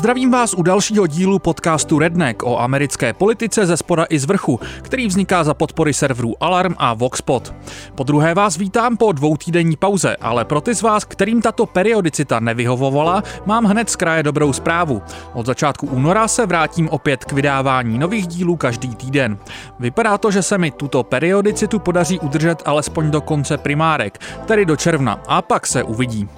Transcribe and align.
Zdravím 0.00 0.30
vás 0.30 0.54
u 0.54 0.62
dalšího 0.62 1.06
dílu 1.06 1.38
podcastu 1.38 1.98
Redneck 1.98 2.42
o 2.42 2.58
americké 2.58 3.12
politice 3.12 3.66
ze 3.66 3.76
spoda 3.76 4.06
i 4.08 4.18
z 4.18 4.24
vrchu, 4.24 4.60
který 4.82 5.06
vzniká 5.06 5.44
za 5.44 5.54
podpory 5.54 5.94
serverů 5.94 6.34
Alarm 6.40 6.74
a 6.78 6.94
Voxpot. 6.94 7.54
Po 7.94 8.04
druhé 8.04 8.34
vás 8.34 8.56
vítám 8.56 8.96
po 8.96 9.12
dvoutýdenní 9.12 9.76
pauze, 9.76 10.16
ale 10.16 10.44
pro 10.44 10.60
ty 10.60 10.74
z 10.74 10.82
vás, 10.82 11.04
kterým 11.04 11.42
tato 11.42 11.66
periodicita 11.66 12.40
nevyhovovala, 12.40 13.22
mám 13.46 13.64
hned 13.64 13.90
z 13.90 13.96
kraje 13.96 14.22
dobrou 14.22 14.52
zprávu. 14.52 15.02
Od 15.32 15.46
začátku 15.46 15.86
února 15.86 16.28
se 16.28 16.46
vrátím 16.46 16.88
opět 16.88 17.24
k 17.24 17.32
vydávání 17.32 17.98
nových 17.98 18.26
dílů 18.26 18.56
každý 18.56 18.96
týden. 18.96 19.38
Vypadá 19.78 20.18
to, 20.18 20.30
že 20.30 20.42
se 20.42 20.58
mi 20.58 20.70
tuto 20.70 21.02
periodicitu 21.02 21.78
podaří 21.78 22.20
udržet 22.20 22.62
alespoň 22.66 23.10
do 23.10 23.20
konce 23.20 23.58
primárek, 23.58 24.18
tedy 24.46 24.64
do 24.64 24.76
června, 24.76 25.20
a 25.28 25.42
pak 25.42 25.66
se 25.66 25.82
uvidí. 25.82 26.28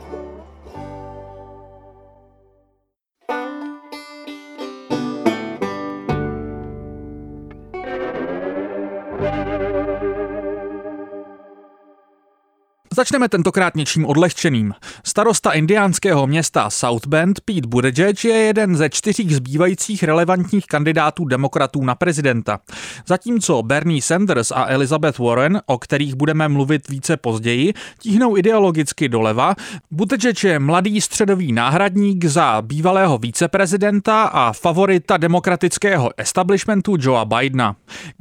Začneme 12.97 13.29
tentokrát 13.29 13.77
něčím 13.77 14.07
odlehčeným. 14.07 14.75
Starosta 15.05 15.53
indiánského 15.53 16.27
města 16.27 16.71
South 16.71 17.07
Bend 17.07 17.41
Pete 17.41 17.67
Buttigieg 17.67 18.25
je 18.25 18.35
jeden 18.35 18.77
ze 18.77 18.91
čtyřích 18.91 19.37
zbývajících 19.37 20.03
relevantních 20.03 20.67
kandidátů 20.67 21.25
demokratů 21.25 21.85
na 21.85 21.95
prezidenta. 21.95 22.61
Zatímco 23.07 23.63
Bernie 23.63 24.03
Sanders 24.03 24.51
a 24.51 24.67
Elizabeth 24.69 25.19
Warren, 25.19 25.61
o 25.67 25.79
kterých 25.79 26.15
budeme 26.15 26.49
mluvit 26.49 26.89
více 26.89 27.17
později, 27.17 27.75
tíhnou 27.99 28.37
ideologicky 28.37 29.09
doleva, 29.09 29.55
Buttigieg 29.91 30.45
je 30.45 30.59
mladý 30.59 31.01
středový 31.01 31.53
náhradník 31.53 32.25
za 32.25 32.63
bývalého 32.63 33.19
víceprezidenta 33.19 34.23
a 34.23 34.53
favorita 34.53 35.17
demokratického 35.17 36.11
establishmentu 36.17 36.97
Joea 37.01 37.25
Bidena. 37.25 37.77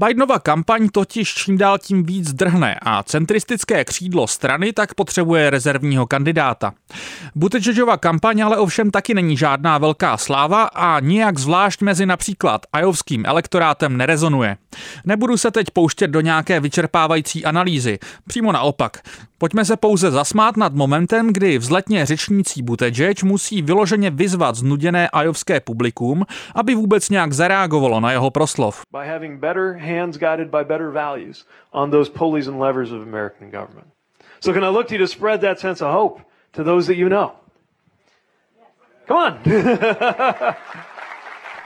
Bidenova 0.06 0.40
kampaň 0.40 0.90
totiž 0.90 1.34
čím 1.34 1.58
dál 1.58 1.78
tím 1.78 2.04
víc 2.04 2.34
drhne 2.34 2.80
a 2.82 3.04
centristické 3.04 3.86
křídlo 3.86 4.28
strany 4.28 4.61
strany 4.62 4.74
tak 4.74 4.94
potřebuje 4.94 5.50
rezervního 5.50 6.08
kandidáta. 6.08 6.74
Buttigiegova 7.36 7.98
kampaň 7.98 8.42
ale 8.44 8.58
ovšem 8.58 8.92
taky 8.92 9.14
není 9.14 9.38
žádná 9.38 9.78
velká 9.78 10.18
sláva 10.18 10.64
a 10.64 11.00
nijak 11.00 11.40
zvlášť 11.40 11.82
mezi 11.82 12.06
například 12.06 12.62
ajovským 12.74 13.26
elektorátem 13.26 13.98
nerezonuje. 13.98 14.58
Nebudu 15.06 15.38
se 15.38 15.52
teď 15.52 15.72
pouštět 15.74 16.08
do 16.08 16.22
nějaké 16.22 16.60
vyčerpávající 16.60 17.46
analýzy, 17.46 18.00
přímo 18.28 18.52
naopak. 18.52 19.02
Pojďme 19.38 19.66
se 19.66 19.78
pouze 19.78 20.12
zasmát 20.12 20.58
nad 20.58 20.74
momentem, 20.74 21.34
kdy 21.34 21.58
vzletně 21.58 22.06
řečnící 22.06 22.62
Buttigieg 22.62 23.24
musí 23.24 23.62
vyloženě 23.62 24.10
vyzvat 24.10 24.56
znuděné 24.56 25.10
ajovské 25.10 25.60
publikum, 25.60 26.26
aby 26.56 26.76
vůbec 26.76 27.10
nějak 27.10 27.34
zareagovalo 27.34 28.00
na 28.00 28.12
jeho 28.12 28.30
proslov. 28.30 28.82
By 28.92 29.08
having 29.08 29.40
better 29.40 29.74
hands 29.74 30.18
guided 30.18 30.48
by 30.48 30.64
better 30.64 30.92
values 30.92 31.46
on 31.72 31.92
those 31.92 32.12
pulleys 32.12 32.48
and 32.48 32.60
levers 32.60 32.92
of 32.92 33.02
American 33.02 33.50
government. 33.50 34.01
So 34.44 34.54
can 34.54 34.64
I 34.64 34.70
look 34.70 34.88
to 34.88 34.96
you 34.96 35.00
to 35.00 35.08
spread 35.08 35.42
that 35.42 35.60
sense 35.60 35.86
of 35.86 35.94
hope 35.94 36.22
to 36.54 36.64
those 36.64 36.88
that 36.88 36.98
you 36.98 37.10
know? 37.10 37.32
Come 39.08 39.20
on. 39.20 39.40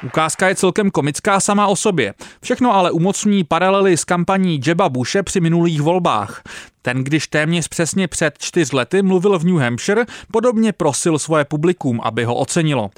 Ukázka 0.03 0.49
je 0.49 0.55
celkem 0.55 0.91
komická 0.91 1.39
sama 1.39 1.67
o 1.67 1.75
sobě. 1.75 2.13
Všechno 2.44 2.75
ale 2.75 2.91
umocní 2.91 3.44
paralely 3.44 3.97
s 3.97 4.03
kampaní 4.03 4.59
Jeba 4.66 4.89
Bushe 4.89 5.23
při 5.23 5.39
minulých 5.39 5.81
volbách. 5.81 6.41
Ten, 6.81 7.03
když 7.03 7.27
téměř 7.27 7.67
přesně 7.67 8.07
před 8.07 8.38
čtyř 8.38 8.72
lety 8.72 9.01
mluvil 9.01 9.39
v 9.39 9.44
New 9.44 9.57
Hampshire, 9.57 10.05
podobně 10.31 10.73
prosil 10.73 11.19
svoje 11.19 11.45
publikum, 11.45 12.01
aby 12.03 12.23
ho 12.23 12.35
ocenilo. 12.35 12.89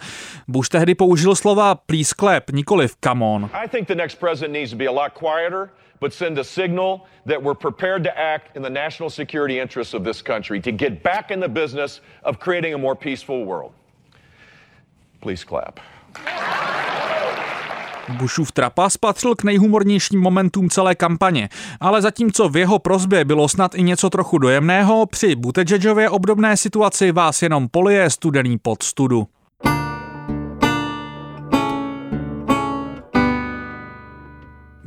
Bush 0.47 0.69
tehdy 0.69 0.96
použil 0.96 1.35
slova 1.35 1.75
please 1.75 2.16
clap, 2.19 2.51
nikoliv 2.51 2.96
come 3.03 3.25
on. 3.25 3.50
I 3.53 3.68
think 3.69 3.88
the 3.88 3.96
next 3.96 4.19
president 4.19 4.53
needs 4.53 4.72
to 4.72 4.78
be 4.78 4.88
a 4.88 4.91
lot 4.91 5.12
quieter 5.13 5.69
but 6.00 6.13
send 6.13 6.38
a 6.38 6.44
signal 6.44 7.00
that 7.25 7.41
we're 7.44 7.59
prepared 7.59 8.03
to 8.03 8.09
act 8.09 8.56
in 8.56 8.63
the 8.63 8.69
national 8.69 9.09
security 9.09 9.59
interests 9.59 9.94
of 9.94 10.03
this 10.03 10.22
country 10.22 10.62
to 10.62 10.72
get 10.72 11.03
back 11.03 11.31
in 11.31 11.40
the 11.40 11.47
business 11.47 12.02
of 12.24 12.40
creating 12.40 12.74
a 12.74 12.78
more 12.78 12.96
peaceful 12.96 13.46
world. 13.46 13.72
Please 15.22 15.46
clap. 15.46 15.80
Bushův 18.09 18.52
trapas 18.52 18.97
patřil 18.97 19.36
k 19.36 19.44
nejhumornějším 19.44 20.19
momentům 20.19 20.69
celé 20.69 20.96
kampaně, 20.96 21.50
ale 21.80 22.02
zatímco 22.02 22.50
v 22.50 22.57
jeho 22.57 22.80
prozbě 22.80 23.25
bylo 23.25 23.50
snad 23.50 23.75
i 23.75 23.84
něco 23.84 24.09
trochu 24.09 24.38
dojemného, 24.38 25.06
při 25.06 25.36
Buttigiegově 25.36 26.09
obdobné 26.09 26.57
situaci 26.57 27.12
vás 27.12 27.41
jenom 27.41 27.68
polije 27.69 28.09
studený 28.09 28.57
pod 28.57 28.84
studu. 28.84 29.28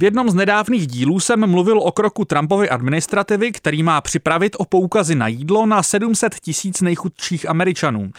V 0.00 0.04
jednom 0.04 0.30
z 0.30 0.34
nedávných 0.34 0.86
dílů 0.86 1.20
jsem 1.20 1.46
mluvil 1.50 1.78
o 1.78 1.92
kroku 1.92 2.24
Trumpovy 2.24 2.68
administrativy, 2.68 3.52
který 3.52 3.82
má 3.82 4.00
připravit 4.00 4.56
o 4.58 4.64
poukazy 4.64 5.14
na 5.14 5.28
jídlo 5.28 5.66
na 5.66 5.82
700 5.82 6.34
tisíc 6.40 6.80
nejchudších 6.80 7.48
Američanů. 7.48 8.10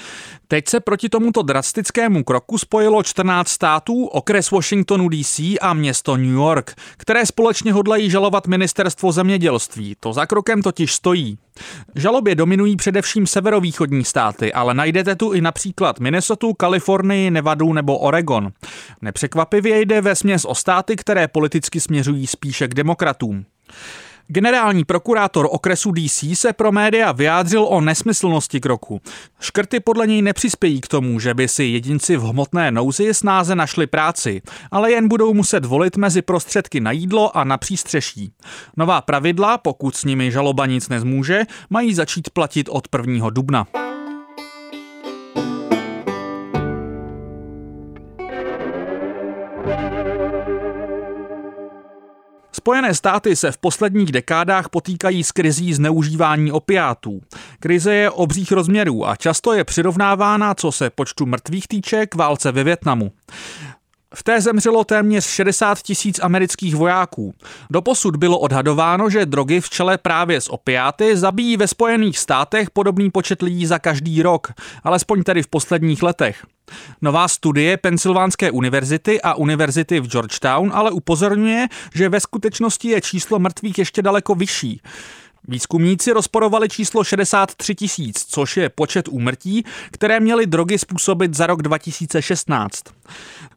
Teď 0.48 0.70
se 0.70 0.80
proti 0.80 1.10
tomuto 1.10 1.42
drastickému 1.42 2.24
kroku 2.24 2.58
spojilo 2.58 3.04
14 3.04 3.48
států, 3.48 4.06
okres 4.06 4.52
Washingtonu 4.52 5.10
DC 5.10 5.40
a 5.62 5.74
město 5.74 6.18
New 6.18 6.34
York, 6.34 6.76
které 6.98 7.26
společně 7.26 7.74
hodlají 7.74 8.10
žalovat 8.10 8.48
ministerstvo 8.48 9.12
zemědělství. 9.12 9.96
To 10.00 10.14
za 10.14 10.26
krokem 10.26 10.62
totiž 10.62 10.94
stojí. 10.94 11.38
Žalobě 11.96 12.36
dominují 12.36 12.76
především 12.76 13.28
severovýchodní 13.28 14.04
státy, 14.04 14.54
ale 14.54 14.74
najdete 14.74 15.16
tu 15.16 15.32
i 15.32 15.42
například 15.42 16.00
Minnesota, 16.00 16.48
Kalifornii, 16.58 17.32
Nevadu 17.32 17.74
nebo 17.74 17.98
Oregon. 17.98 18.52
Nepřekvapivě 19.02 19.82
jde 19.82 20.02
ve 20.02 20.16
směs 20.16 20.46
o 20.46 20.56
státy, 20.56 20.96
které 20.96 21.28
politicky 21.28 21.71
směřují 21.80 22.28
spíše 22.28 22.68
k 22.68 22.74
demokratům. 22.74 23.46
Generální 24.34 24.86
prokurátor 24.86 25.48
okresu 25.52 25.92
DC 25.92 26.24
se 26.34 26.54
pro 26.54 26.72
média 26.72 27.12
vyjádřil 27.12 27.64
o 27.64 27.82
nesmyslnosti 27.82 28.60
kroku. 28.60 29.02
Škrty 29.40 29.80
podle 29.80 30.08
něj 30.08 30.22
nepřispějí 30.22 30.82
k 30.82 30.88
tomu, 30.88 31.20
že 31.20 31.34
by 31.34 31.48
si 31.48 31.64
jedinci 31.64 32.18
v 32.18 32.22
hmotné 32.22 32.72
nouzi 32.72 33.14
snáze 33.14 33.56
našli 33.56 33.88
práci, 33.88 34.42
ale 34.72 34.92
jen 34.92 35.08
budou 35.08 35.34
muset 35.34 35.66
volit 35.66 35.98
mezi 35.98 36.22
prostředky 36.22 36.80
na 36.80 36.92
jídlo 36.92 37.38
a 37.38 37.44
na 37.44 37.58
přístřeší. 37.58 38.34
Nová 38.78 39.02
pravidla, 39.02 39.58
pokud 39.58 39.96
s 39.96 40.06
nimi 40.06 40.32
žaloba 40.32 40.66
nic 40.66 40.90
nezmůže, 40.90 41.42
mají 41.70 41.94
začít 41.94 42.30
platit 42.30 42.70
od 42.70 42.88
1. 43.08 43.30
dubna. 43.30 43.68
Spojené 52.52 52.94
státy 52.94 53.36
se 53.36 53.52
v 53.52 53.58
posledních 53.58 54.12
dekádách 54.12 54.70
potýkají 54.70 55.24
s 55.24 55.32
krizí 55.32 55.74
zneužívání 55.74 56.52
opiátů. 56.52 57.22
Krize 57.60 57.94
je 57.94 58.10
obřích 58.10 58.52
rozměrů 58.52 59.08
a 59.08 59.16
často 59.16 59.54
je 59.54 59.64
přirovnávána, 59.64 60.54
co 60.54 60.72
se 60.72 60.90
počtu 60.90 61.26
mrtvých 61.26 61.68
týče, 61.68 62.06
k 62.06 62.16
válce 62.16 62.52
ve 62.52 62.64
Větnamu. 62.64 63.12
V 64.16 64.24
té 64.24 64.42
zemřelo 64.42 64.84
téměř 64.84 65.26
60 65.26 65.82
tisíc 65.82 66.20
amerických 66.20 66.76
vojáků. 66.76 67.34
Doposud 67.70 68.16
bylo 68.16 68.40
odhadováno, 68.40 69.10
že 69.10 69.26
drogy 69.26 69.62
v 69.62 69.70
čele 69.70 69.98
právě 69.98 70.42
s 70.42 70.50
opiáty 70.50 71.18
zabíjí 71.18 71.58
ve 71.58 71.68
Spojených 71.68 72.20
státech 72.20 72.70
podobný 72.70 73.12
počet 73.12 73.42
lidí 73.42 73.66
za 73.66 73.80
každý 73.80 74.22
rok, 74.22 74.52
alespoň 74.84 75.24
tedy 75.24 75.44
v 75.44 75.48
posledních 75.48 76.04
letech. 76.04 76.46
Nová 77.02 77.28
studie 77.28 77.78
Pensylvánské 77.78 78.52
univerzity 78.52 79.22
a 79.22 79.34
univerzity 79.34 80.00
v 80.00 80.08
Georgetown 80.08 80.72
ale 80.74 80.92
upozorňuje, 80.92 81.68
že 81.94 82.10
ve 82.10 82.20
skutečnosti 82.20 82.88
je 82.88 83.02
číslo 83.02 83.40
mrtvých 83.40 83.78
ještě 83.78 84.02
daleko 84.02 84.36
vyšší. 84.36 84.82
Výzkumníci 85.52 86.12
rozporovali 86.12 86.70
číslo 86.70 87.04
63 87.04 87.76
tisíc, 87.76 88.26
což 88.26 88.58
je 88.58 88.70
počet 88.70 89.08
úmrtí, 89.08 89.64
které 89.92 90.20
měly 90.20 90.48
drogy 90.48 90.78
způsobit 90.78 91.34
za 91.34 91.48
rok 91.48 91.62
2016. 91.62 92.84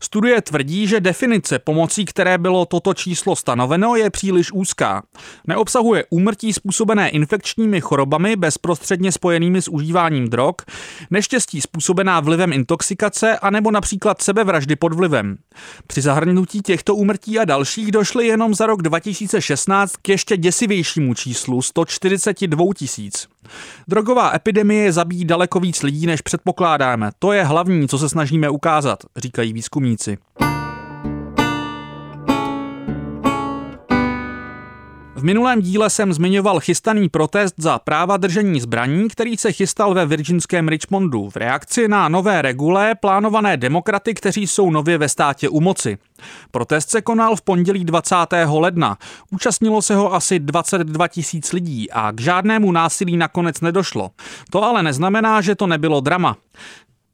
Studie 0.00 0.43
tvrdí, 0.43 0.87
že 0.87 1.00
definice, 1.00 1.58
pomocí 1.58 2.05
které 2.05 2.38
bylo 2.38 2.67
toto 2.67 2.94
číslo 2.94 3.37
stanoveno, 3.37 3.96
je 3.96 4.11
příliš 4.11 4.52
úzká. 4.52 5.02
Neobsahuje 5.46 6.05
úmrtí 6.11 6.52
způsobené 6.52 7.08
infekčními 7.08 7.81
chorobami 7.81 8.37
bezprostředně 8.37 9.12
spojenými 9.12 9.62
s 9.62 9.69
užíváním 9.69 10.29
drog, 10.29 10.55
neštěstí 11.11 11.61
způsobená 11.61 12.20
vlivem 12.20 12.52
intoxikace 12.52 13.38
anebo 13.38 13.70
například 13.70 14.23
sebevraždy 14.23 14.76
pod 14.76 14.94
vlivem. 14.94 15.37
Při 15.87 16.00
zahrnutí 16.00 16.61
těchto 16.61 16.94
úmrtí 16.94 17.38
a 17.38 17.44
dalších 17.44 17.93
došly 17.93 18.26
jenom 18.26 18.55
za 18.55 18.67
rok 18.67 18.82
2016 18.82 19.96
k 19.96 20.08
ještě 20.08 20.37
děsivějšímu 20.37 21.14
číslu 21.14 21.62
142 21.90 22.64
tisíc. 22.76 23.28
Drogová 23.88 24.34
epidemie 24.34 24.92
zabíjí 24.92 25.25
daleko 25.25 25.60
víc 25.60 25.82
lidí, 25.82 26.06
než 26.06 26.20
předpokládáme. 26.20 27.10
To 27.19 27.32
je 27.32 27.44
hlavní, 27.44 27.88
co 27.88 27.98
se 27.98 28.08
snažíme 28.08 28.48
ukázat, 28.50 28.98
říkají 29.16 29.52
výzkumníci. 29.52 30.19
V 35.16 35.25
minulém 35.25 35.61
díle 35.61 35.90
jsem 35.90 36.12
zmiňoval 36.12 36.61
chystaný 36.61 37.08
protest 37.08 37.55
za 37.56 37.78
práva 37.78 38.16
držení 38.16 38.61
zbraní, 38.61 39.08
který 39.08 39.37
se 39.37 39.52
chystal 39.52 39.94
ve 39.94 40.06
virginském 40.06 40.69
Richmondu 40.69 41.31
v 41.31 41.37
reakci 41.37 41.88
na 41.88 42.08
nové 42.08 42.43
regule 42.43 42.94
plánované 42.94 43.56
demokraty, 43.56 44.14
kteří 44.14 44.46
jsou 44.46 44.70
nově 44.70 44.99
ve 44.99 45.08
státě 45.08 45.49
u 45.49 45.61
moci. 45.61 45.99
Protest 46.50 46.90
se 46.90 47.02
konal 47.02 47.37
v 47.37 47.43
pondělí 47.43 47.84
20. 47.84 48.16
ledna. 48.58 48.99
Účastnilo 49.31 49.82
se 49.82 49.94
ho 49.94 50.14
asi 50.14 50.38
22 50.38 51.08
tisíc 51.08 51.52
lidí 51.52 51.90
a 51.90 52.12
k 52.12 52.20
žádnému 52.20 52.72
násilí 52.72 53.17
nakonec 53.17 53.60
nedošlo. 53.60 54.10
To 54.50 54.64
ale 54.64 54.82
neznamená, 54.82 55.40
že 55.40 55.55
to 55.55 55.67
nebylo 55.67 56.00
drama. 56.00 56.37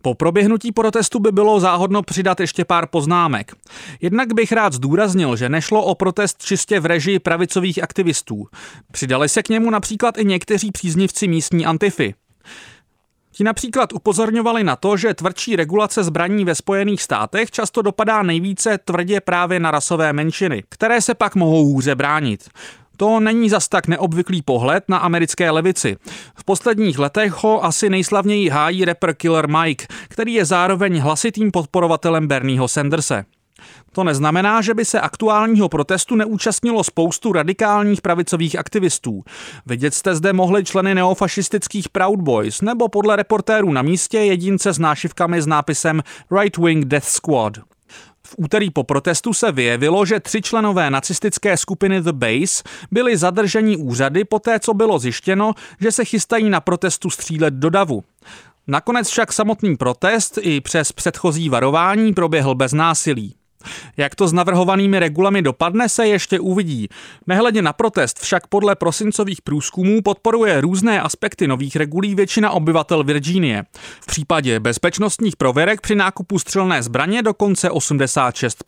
Po 0.02 0.14
proběhnutí 0.14 0.72
protestu 0.72 1.18
by 1.18 1.32
bylo 1.32 1.60
záhodno 1.60 2.02
přidat 2.02 2.40
ještě 2.40 2.64
pár 2.64 2.86
poznámek. 2.86 3.52
Jednak 4.00 4.34
bych 4.34 4.52
rád 4.52 4.72
zdůraznil, 4.72 5.36
že 5.36 5.48
nešlo 5.48 5.84
o 5.84 5.94
protest 5.94 6.42
čistě 6.42 6.80
v 6.80 6.86
režii 6.86 7.18
pravicových 7.18 7.82
aktivistů. 7.82 8.46
Přidali 8.92 9.28
se 9.28 9.42
k 9.42 9.48
němu 9.48 9.70
například 9.70 10.18
i 10.18 10.24
někteří 10.24 10.72
příznivci 10.72 11.28
místní 11.28 11.66
antify. 11.66 12.14
Ti 13.32 13.44
například 13.44 13.92
upozorňovali 13.92 14.64
na 14.64 14.76
to, 14.76 14.96
že 14.96 15.14
tvrdší 15.14 15.56
regulace 15.56 16.04
zbraní 16.04 16.44
ve 16.44 16.54
Spojených 16.54 17.02
státech 17.02 17.50
často 17.50 17.82
dopadá 17.82 18.22
nejvíce 18.22 18.78
tvrdě 18.78 19.20
právě 19.20 19.60
na 19.60 19.70
rasové 19.70 20.12
menšiny, 20.12 20.64
které 20.68 21.00
se 21.00 21.14
pak 21.14 21.34
mohou 21.34 21.64
hůře 21.64 21.94
bránit. 21.94 22.48
To 23.00 23.20
není 23.20 23.50
zas 23.50 23.68
tak 23.68 23.88
neobvyklý 23.88 24.42
pohled 24.42 24.84
na 24.88 24.98
americké 24.98 25.50
levici. 25.50 25.96
V 26.34 26.44
posledních 26.44 26.98
letech 26.98 27.32
ho 27.32 27.64
asi 27.64 27.90
nejslavněji 27.90 28.48
hájí 28.48 28.84
rapper 28.84 29.14
Killer 29.14 29.48
Mike, 29.48 29.86
který 30.08 30.34
je 30.34 30.44
zároveň 30.44 30.98
hlasitým 30.98 31.50
podporovatelem 31.50 32.28
Bernieho 32.28 32.68
Sanderse. 32.68 33.24
To 33.92 34.04
neznamená, 34.04 34.62
že 34.62 34.74
by 34.74 34.84
se 34.84 35.00
aktuálního 35.00 35.68
protestu 35.68 36.16
neúčastnilo 36.16 36.84
spoustu 36.84 37.32
radikálních 37.32 38.00
pravicových 38.00 38.58
aktivistů. 38.58 39.24
Vidět 39.66 39.94
jste 39.94 40.14
zde 40.14 40.32
mohli 40.32 40.64
členy 40.64 40.94
neofašistických 40.94 41.88
Proud 41.88 42.20
Boys 42.20 42.60
nebo 42.60 42.88
podle 42.88 43.16
reportérů 43.16 43.72
na 43.72 43.82
místě 43.82 44.18
jedince 44.18 44.72
s 44.72 44.78
nášivkami 44.78 45.42
s 45.42 45.46
nápisem 45.46 46.02
Right 46.40 46.56
Wing 46.56 46.84
Death 46.84 47.06
Squad. 47.06 47.52
V 48.30 48.34
úterý 48.38 48.70
po 48.70 48.84
protestu 48.84 49.34
se 49.34 49.52
vyjevilo, 49.52 50.06
že 50.06 50.20
tři 50.20 50.42
členové 50.42 50.90
nacistické 50.90 51.56
skupiny 51.56 52.00
The 52.00 52.12
Base 52.12 52.62
byli 52.90 53.16
zadrženi 53.16 53.76
úřady 53.76 54.24
poté, 54.24 54.60
co 54.60 54.74
bylo 54.74 54.98
zjištěno, 54.98 55.54
že 55.80 55.92
se 55.92 56.04
chystají 56.04 56.50
na 56.50 56.60
protestu 56.60 57.10
střílet 57.10 57.54
do 57.54 57.70
davu. 57.70 58.04
Nakonec 58.66 59.08
však 59.08 59.32
samotný 59.32 59.76
protest 59.76 60.38
i 60.42 60.60
přes 60.60 60.92
předchozí 60.92 61.48
varování 61.48 62.12
proběhl 62.12 62.54
bez 62.54 62.72
násilí. 62.72 63.34
Jak 63.96 64.14
to 64.14 64.28
s 64.28 64.32
navrhovanými 64.32 64.98
regulami 64.98 65.42
dopadne, 65.42 65.88
se 65.88 66.06
ještě 66.06 66.40
uvidí. 66.40 66.88
Nehledě 67.26 67.62
na 67.62 67.72
protest 67.72 68.18
však 68.18 68.46
podle 68.46 68.76
prosincových 68.76 69.42
průzkumů 69.42 70.02
podporuje 70.02 70.60
různé 70.60 71.00
aspekty 71.00 71.48
nových 71.48 71.76
regulí 71.76 72.14
většina 72.14 72.50
obyvatel 72.50 73.04
Virginie. 73.04 73.64
V 74.00 74.06
případě 74.06 74.60
bezpečnostních 74.60 75.36
prověrek 75.36 75.80
při 75.80 75.94
nákupu 75.94 76.38
střelné 76.38 76.82
zbraně 76.82 77.22
dokonce 77.22 77.70
86 77.70 78.64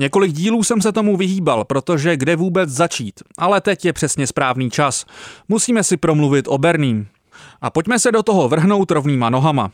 Několik 0.00 0.32
dílů 0.32 0.64
jsem 0.64 0.80
se 0.80 0.92
tomu 0.92 1.16
vyhýbal, 1.16 1.64
protože 1.64 2.16
kde 2.16 2.36
vůbec 2.36 2.70
začít. 2.70 3.22
Ale 3.38 3.60
teď 3.60 3.84
je 3.84 3.92
přesně 3.92 4.26
správný 4.26 4.70
čas. 4.70 5.06
Musíme 5.48 5.84
si 5.84 5.96
promluvit 5.96 6.48
o 6.48 6.58
Berním. 6.58 7.08
A 7.60 7.70
pojďme 7.70 7.98
se 7.98 8.12
do 8.12 8.22
toho 8.22 8.48
vrhnout 8.48 8.90
rovnýma 8.90 9.30
nohama. 9.30 9.70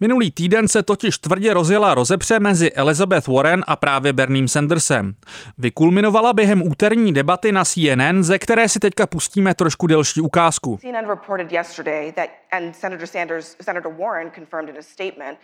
Minulý 0.00 0.30
týden 0.30 0.68
se 0.68 0.82
totiž 0.82 1.18
tvrdě 1.18 1.54
rozjela 1.54 1.94
rozepře 1.94 2.40
mezi 2.40 2.72
Elizabeth 2.72 3.26
Warren 3.26 3.64
a 3.66 3.76
právě 3.76 4.12
Berným 4.12 4.48
Sandersem. 4.48 5.14
Vykulminovala 5.58 6.32
během 6.32 6.62
úterní 6.62 7.12
debaty 7.12 7.52
na 7.52 7.64
CNN, 7.64 8.22
ze 8.22 8.38
které 8.38 8.68
si 8.68 8.78
teďka 8.78 9.06
pustíme 9.06 9.54
trošku 9.54 9.86
delší 9.86 10.20
ukázku. 10.20 10.78
CNN 10.80 11.08
reported 11.08 11.52
yesterday 11.52 12.12
that 12.12 12.28
and 12.52 12.76
Senator 12.76 13.06
Sanders, 13.06 13.56
Senator 13.62 13.92
Warren 13.98 14.30
confirmed 14.34 14.74
in 14.74 14.78
a 14.78 14.82
statement 14.82 15.38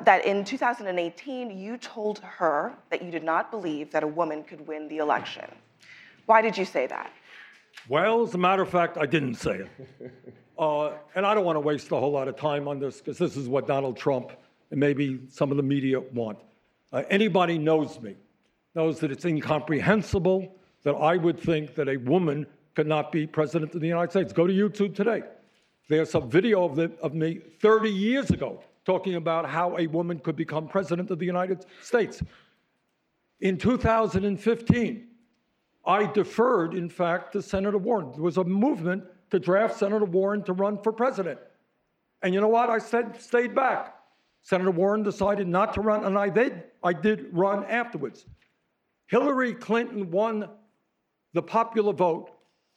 that 0.00 0.24
in 0.24 0.44
2018 0.44 1.50
you 1.56 1.76
told 1.76 2.18
her 2.20 2.74
that 2.90 3.02
you 3.02 3.10
did 3.10 3.24
not 3.24 3.50
believe 3.50 3.90
that 3.90 4.02
a 4.02 4.06
woman 4.06 4.42
could 4.42 4.66
win 4.66 4.88
the 4.88 4.98
election. 4.98 5.44
Why 6.26 6.40
did 6.40 6.56
you 6.56 6.64
say 6.64 6.86
that? 6.86 7.12
Well, 7.88 8.22
as 8.22 8.34
a 8.34 8.38
matter 8.38 8.62
of 8.62 8.68
fact, 8.68 8.96
I 8.96 9.06
didn't 9.06 9.34
say 9.34 9.62
it. 9.64 10.12
Uh, 10.58 10.92
and 11.14 11.26
I 11.26 11.34
don't 11.34 11.44
want 11.44 11.56
to 11.56 11.60
waste 11.60 11.90
a 11.90 11.96
whole 11.96 12.12
lot 12.12 12.28
of 12.28 12.36
time 12.36 12.68
on 12.68 12.78
this 12.78 12.98
because 12.98 13.18
this 13.18 13.36
is 13.36 13.48
what 13.48 13.66
Donald 13.66 13.96
Trump 13.96 14.32
and 14.70 14.78
maybe 14.78 15.20
some 15.28 15.50
of 15.50 15.56
the 15.56 15.62
media 15.62 15.98
want. 15.98 16.38
Uh, 16.92 17.02
anybody 17.10 17.58
knows 17.58 18.00
me 18.00 18.14
knows 18.74 19.00
that 19.00 19.10
it's 19.10 19.24
incomprehensible 19.24 20.54
that 20.82 20.94
I 20.94 21.16
would 21.16 21.38
think 21.38 21.74
that 21.74 21.88
a 21.88 21.96
woman 21.96 22.46
could 22.74 22.86
not 22.86 23.12
be 23.12 23.26
president 23.26 23.74
of 23.74 23.80
the 23.80 23.86
United 23.86 24.10
States. 24.10 24.32
Go 24.32 24.46
to 24.46 24.52
YouTube 24.52 24.94
today. 24.94 25.22
There's 25.88 26.14
a 26.14 26.20
video 26.20 26.64
of, 26.64 26.76
the, 26.76 26.92
of 27.02 27.12
me 27.14 27.40
30 27.60 27.90
years 27.90 28.30
ago 28.30 28.62
talking 28.84 29.14
about 29.14 29.48
how 29.48 29.76
a 29.78 29.86
woman 29.86 30.18
could 30.18 30.36
become 30.36 30.68
president 30.68 31.10
of 31.10 31.18
the 31.18 31.26
United 31.26 31.64
States. 31.82 32.22
In 33.40 33.58
2015, 33.58 35.06
I 35.84 36.06
deferred, 36.06 36.74
in 36.74 36.88
fact, 36.88 37.32
to 37.32 37.42
Senator 37.42 37.78
Warren. 37.78 38.12
There 38.12 38.22
was 38.22 38.36
a 38.36 38.44
movement 38.44 39.04
to 39.30 39.38
draft 39.38 39.78
Senator 39.78 40.04
Warren 40.04 40.42
to 40.44 40.52
run 40.52 40.78
for 40.78 40.92
president. 40.92 41.40
And 42.22 42.32
you 42.32 42.40
know 42.40 42.48
what? 42.48 42.70
I 42.70 42.78
said, 42.78 43.20
stayed 43.20 43.54
back. 43.54 43.96
Senator 44.42 44.70
Warren 44.70 45.02
decided 45.02 45.48
not 45.48 45.74
to 45.74 45.80
run, 45.80 46.04
and 46.04 46.18
I 46.18 46.28
did. 46.28 46.64
I 46.82 46.92
did 46.92 47.26
run 47.32 47.64
afterwards. 47.64 48.26
Hillary 49.06 49.54
Clinton 49.54 50.10
won 50.10 50.48
the 51.32 51.42
popular 51.42 51.92
vote 51.92 52.30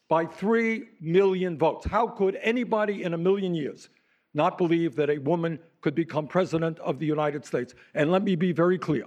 by 0.08 0.26
3 0.26 0.84
million 1.02 1.58
votes. 1.58 1.86
How 1.86 2.08
could 2.08 2.38
anybody 2.42 3.04
in 3.04 3.14
a 3.14 3.18
million 3.18 3.54
years 3.56 3.90
not 4.34 4.58
believe 4.58 4.96
that 4.96 5.10
a 5.10 5.18
woman 5.18 5.60
could 5.86 5.94
become 5.94 6.26
president 6.26 6.80
of 6.80 6.98
the 6.98 7.06
United 7.06 7.46
States. 7.46 7.76
And 7.94 8.12
let 8.12 8.24
me 8.24 8.36
be 8.36 8.52
very 8.52 8.80
clear 8.80 9.04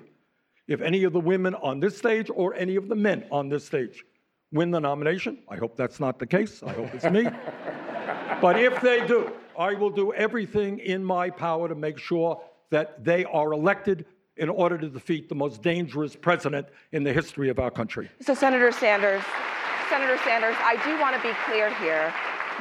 if 0.68 0.80
any 0.80 1.02
of 1.02 1.12
the 1.12 1.18
women 1.18 1.56
on 1.56 1.80
this 1.80 1.98
stage 1.98 2.30
or 2.32 2.54
any 2.54 2.76
of 2.76 2.86
the 2.86 2.94
men 2.94 3.24
on 3.32 3.48
this 3.48 3.66
stage 3.66 4.04
win 4.52 4.70
the 4.70 4.78
nomination, 4.78 5.38
I 5.48 5.56
hope 5.56 5.76
that's 5.76 5.98
not 5.98 6.20
the 6.20 6.26
case. 6.26 6.62
I 6.62 6.70
hope 6.70 6.94
it's 6.94 7.04
me. 7.06 7.24
but 8.40 8.60
if 8.60 8.80
they 8.80 9.04
do, 9.08 9.32
I 9.58 9.74
will 9.74 9.90
do 9.90 10.12
everything 10.12 10.78
in 10.78 11.02
my 11.02 11.30
power 11.30 11.66
to 11.68 11.74
make 11.74 11.98
sure 11.98 12.40
that 12.70 13.02
they 13.02 13.24
are 13.24 13.52
elected 13.52 14.06
in 14.36 14.48
order 14.48 14.78
to 14.78 14.88
defeat 14.88 15.28
the 15.28 15.34
most 15.34 15.62
dangerous 15.62 16.14
president 16.14 16.68
in 16.92 17.02
the 17.02 17.12
history 17.12 17.48
of 17.48 17.58
our 17.58 17.72
country. 17.72 18.08
So, 18.20 18.34
Senator 18.34 18.70
Sanders, 18.70 19.24
Senator 19.90 20.16
Sanders, 20.18 20.54
I 20.60 20.80
do 20.86 20.96
want 21.00 21.16
to 21.16 21.22
be 21.28 21.34
clear 21.44 21.74
here. 21.80 22.14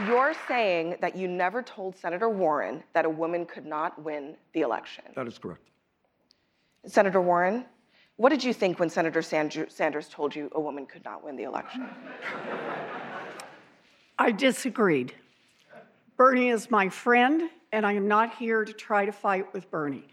You're 0.06 0.36
saying 0.48 0.98
that 1.02 1.16
you 1.16 1.28
never 1.28 1.64
told 1.64 1.98
Senator 1.98 2.30
Warren 2.30 2.84
that 2.94 3.06
a 3.06 3.10
woman 3.10 3.46
could 3.46 3.66
not 3.66 4.00
win 4.04 4.36
the 4.54 4.62
election. 4.62 5.06
That 5.16 5.28
is 5.28 5.40
correct. 5.40 5.64
Senator 6.86 7.20
Warren, 7.20 7.66
what 8.18 8.30
did 8.30 8.44
you 8.44 8.54
think 8.54 8.80
when 8.80 8.90
Senator 8.90 9.22
Sanders 9.22 10.10
told 10.10 10.36
you 10.36 10.50
a 10.54 10.60
woman 10.60 10.86
could 10.86 11.04
not 11.04 11.24
win 11.24 11.36
the 11.36 11.44
election? 11.44 11.90
I 14.20 14.32
disagreed. 14.32 15.14
Bernie 16.16 16.50
is 16.50 16.70
my 16.70 16.90
friend, 16.90 17.50
and 17.72 17.86
I 17.86 17.94
am 17.94 18.08
not 18.08 18.36
here 18.36 18.66
to 18.66 18.74
try 18.74 19.06
to 19.06 19.12
fight 19.12 19.52
with 19.54 19.70
Bernie. 19.70 20.08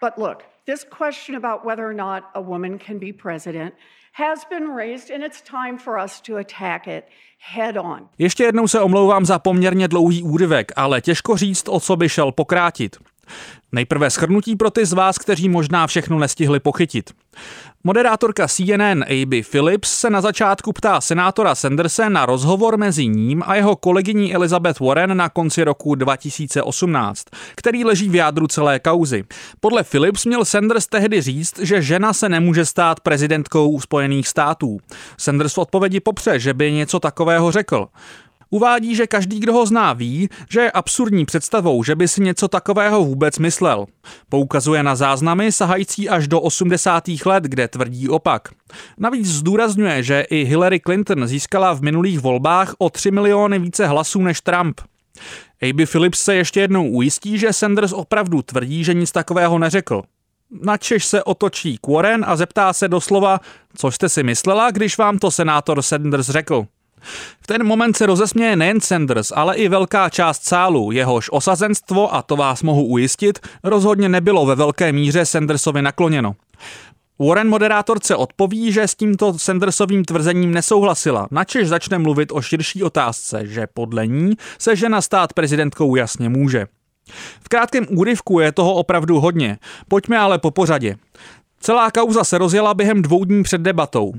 But 0.00 0.18
look, 0.18 0.42
this 0.66 0.84
question 0.84 1.36
about 1.36 1.64
whether 1.64 1.86
or 1.86 1.94
not 1.94 2.24
a 2.34 2.40
woman 2.40 2.78
can 2.78 2.98
be 2.98 3.12
president 3.12 3.74
has 4.12 4.44
been 4.44 4.74
raised, 4.76 5.10
and 5.10 5.24
it's 5.24 5.42
time 5.42 5.78
for 5.78 5.98
us 6.04 6.20
to 6.20 6.36
attack 6.36 6.86
it 6.86 7.04
head 7.38 7.76
on. 7.76 8.08
Ještě 8.18 8.44
jednou 8.44 8.68
se 8.68 8.80
omlouvám 8.80 9.24
za 9.24 9.38
poměrně 9.38 9.88
dlouhý 9.88 10.22
úryvek, 10.22 10.72
ale 10.76 11.00
těžko 11.00 11.36
říct, 11.36 11.68
o 11.68 11.80
co 11.80 11.96
by 11.96 12.08
šel 12.08 12.32
pokrátit. 12.32 12.96
Nejprve 13.72 14.10
schrnutí 14.10 14.56
pro 14.56 14.70
ty 14.70 14.86
z 14.86 14.92
vás, 14.92 15.18
kteří 15.18 15.48
možná 15.48 15.86
všechno 15.86 16.18
nestihli 16.18 16.60
pochytit. 16.60 17.10
Moderátorka 17.84 18.48
CNN 18.48 19.04
Aby 19.22 19.42
Phillips 19.42 19.90
se 19.90 20.10
na 20.10 20.20
začátku 20.20 20.72
ptá 20.72 21.00
senátora 21.00 21.54
Sanderse 21.54 22.10
na 22.10 22.26
rozhovor 22.26 22.78
mezi 22.78 23.06
ním 23.06 23.42
a 23.46 23.54
jeho 23.54 23.76
kolegyní 23.76 24.34
Elizabeth 24.34 24.80
Warren 24.80 25.16
na 25.16 25.28
konci 25.28 25.64
roku 25.64 25.94
2018, 25.94 27.24
který 27.54 27.84
leží 27.84 28.08
v 28.08 28.14
jádru 28.14 28.46
celé 28.46 28.78
kauzy. 28.80 29.24
Podle 29.60 29.84
Phillips 29.84 30.26
měl 30.26 30.44
Sanders 30.44 30.86
tehdy 30.86 31.20
říct, 31.20 31.58
že 31.58 31.82
žena 31.82 32.12
se 32.12 32.28
nemůže 32.28 32.66
stát 32.66 33.00
prezidentkou 33.00 33.80
Spojených 33.80 34.28
států. 34.28 34.78
Sanders 35.18 35.54
v 35.54 35.58
odpovědi 35.58 36.00
popře, 36.00 36.38
že 36.38 36.54
by 36.54 36.72
něco 36.72 37.00
takového 37.00 37.52
řekl. 37.52 37.88
Uvádí, 38.50 38.94
že 38.94 39.06
každý, 39.06 39.40
kdo 39.40 39.52
ho 39.52 39.66
zná, 39.66 39.92
ví, 39.92 40.28
že 40.50 40.60
je 40.60 40.70
absurdní 40.70 41.24
představou, 41.24 41.82
že 41.82 41.94
by 41.94 42.08
si 42.08 42.22
něco 42.22 42.48
takového 42.48 43.04
vůbec 43.04 43.38
myslel. 43.38 43.86
Poukazuje 44.28 44.82
na 44.82 44.96
záznamy 44.96 45.52
sahající 45.52 46.08
až 46.08 46.28
do 46.28 46.40
80. 46.40 47.04
let, 47.26 47.44
kde 47.44 47.68
tvrdí 47.68 48.08
opak. 48.08 48.48
Navíc 48.98 49.26
zdůrazňuje, 49.26 50.02
že 50.02 50.20
i 50.20 50.44
Hillary 50.44 50.80
Clinton 50.80 51.26
získala 51.26 51.72
v 51.72 51.82
minulých 51.82 52.20
volbách 52.20 52.74
o 52.78 52.90
3 52.90 53.10
miliony 53.10 53.58
více 53.58 53.86
hlasů 53.86 54.22
než 54.22 54.40
Trump. 54.40 54.80
A.B. 55.62 55.86
Phillips 55.86 56.20
se 56.20 56.34
ještě 56.34 56.60
jednou 56.60 56.90
ujistí, 56.90 57.38
že 57.38 57.52
Sanders 57.52 57.92
opravdu 57.92 58.42
tvrdí, 58.42 58.84
že 58.84 58.94
nic 58.94 59.12
takového 59.12 59.58
neřekl. 59.58 60.02
Načež 60.62 61.04
se 61.06 61.22
otočí 61.22 61.78
k 61.78 61.86
Warren 61.86 62.24
a 62.28 62.36
zeptá 62.36 62.72
se 62.72 62.88
doslova, 62.88 63.40
co 63.76 63.90
jste 63.90 64.08
si 64.08 64.22
myslela, 64.22 64.70
když 64.70 64.98
vám 64.98 65.18
to 65.18 65.30
senátor 65.30 65.82
Sanders 65.82 66.26
řekl. 66.26 66.66
V 67.40 67.46
ten 67.46 67.66
moment 67.66 67.96
se 67.96 68.06
rozesměje 68.06 68.56
nejen 68.56 68.80
Sanders, 68.80 69.32
ale 69.34 69.56
i 69.56 69.68
velká 69.68 70.08
část 70.08 70.44
sálu, 70.44 70.90
jehož 70.90 71.28
osazenstvo, 71.32 72.14
a 72.14 72.22
to 72.22 72.36
vás 72.36 72.62
mohu 72.62 72.84
ujistit, 72.84 73.38
rozhodně 73.64 74.08
nebylo 74.08 74.46
ve 74.46 74.54
velké 74.54 74.92
míře 74.92 75.26
Sandersovi 75.26 75.82
nakloněno. 75.82 76.34
Warren 77.18 77.48
moderátorce 77.48 78.16
odpoví, 78.16 78.72
že 78.72 78.82
s 78.82 78.94
tímto 78.94 79.38
Sandersovým 79.38 80.04
tvrzením 80.04 80.50
nesouhlasila, 80.50 81.28
načež 81.30 81.68
začne 81.68 81.98
mluvit 81.98 82.32
o 82.32 82.42
širší 82.42 82.82
otázce, 82.82 83.46
že 83.46 83.66
podle 83.74 84.06
ní 84.06 84.36
se 84.58 84.76
žena 84.76 85.00
stát 85.00 85.32
prezidentkou 85.32 85.96
jasně 85.96 86.28
může. 86.28 86.66
V 87.40 87.48
krátkém 87.48 87.86
úryvku 87.90 88.40
je 88.40 88.52
toho 88.52 88.74
opravdu 88.74 89.20
hodně. 89.20 89.58
Pojďme 89.88 90.18
ale 90.18 90.38
po 90.38 90.50
pořadě. 90.50 90.96
Celá 91.66 91.90
kauza 91.90 92.24
se 92.24 92.38
rozjela 92.38 92.74
během 92.74 93.02
dvou 93.02 93.24
dní 93.24 93.42
před 93.42 93.60
debatou. 93.60 94.12